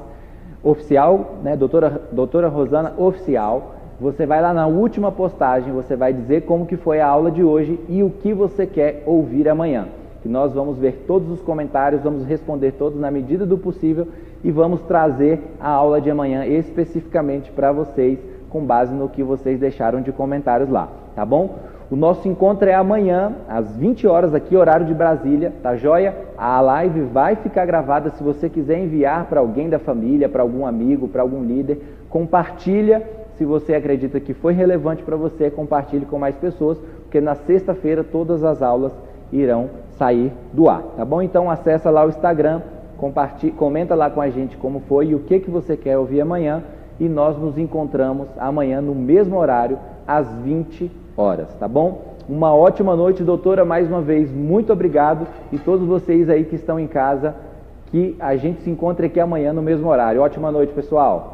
[0.63, 6.41] oficial, né, doutora, doutora Rosana Oficial, você vai lá na última postagem, você vai dizer
[6.41, 9.87] como que foi a aula de hoje e o que você quer ouvir amanhã
[10.23, 14.07] que nós vamos ver todos os comentários, vamos responder todos na medida do possível
[14.41, 18.17] e vamos trazer a aula de amanhã especificamente para vocês,
[18.49, 21.59] com base no que vocês deixaram de comentários lá, tá bom?
[21.91, 26.15] O nosso encontro é amanhã, às 20 horas, aqui, horário de Brasília, tá joia?
[26.37, 28.09] A live vai ficar gravada.
[28.11, 33.03] Se você quiser enviar para alguém da família, para algum amigo, para algum líder, compartilha.
[33.37, 38.03] Se você acredita que foi relevante para você, compartilhe com mais pessoas, porque na sexta-feira
[38.03, 38.93] todas as aulas
[39.31, 41.21] irão sair do ar, tá bom?
[41.21, 42.61] Então acessa lá o Instagram,
[43.57, 46.63] comenta lá com a gente como foi e o que, que você quer ouvir amanhã
[46.99, 52.13] e nós nos encontramos amanhã no mesmo horário, às 20 horas, tá bom?
[52.27, 56.79] Uma ótima noite, doutora, mais uma vez, muito obrigado e todos vocês aí que estão
[56.79, 57.35] em casa,
[57.87, 60.21] que a gente se encontre aqui amanhã no mesmo horário.
[60.21, 61.32] Ótima noite, pessoal!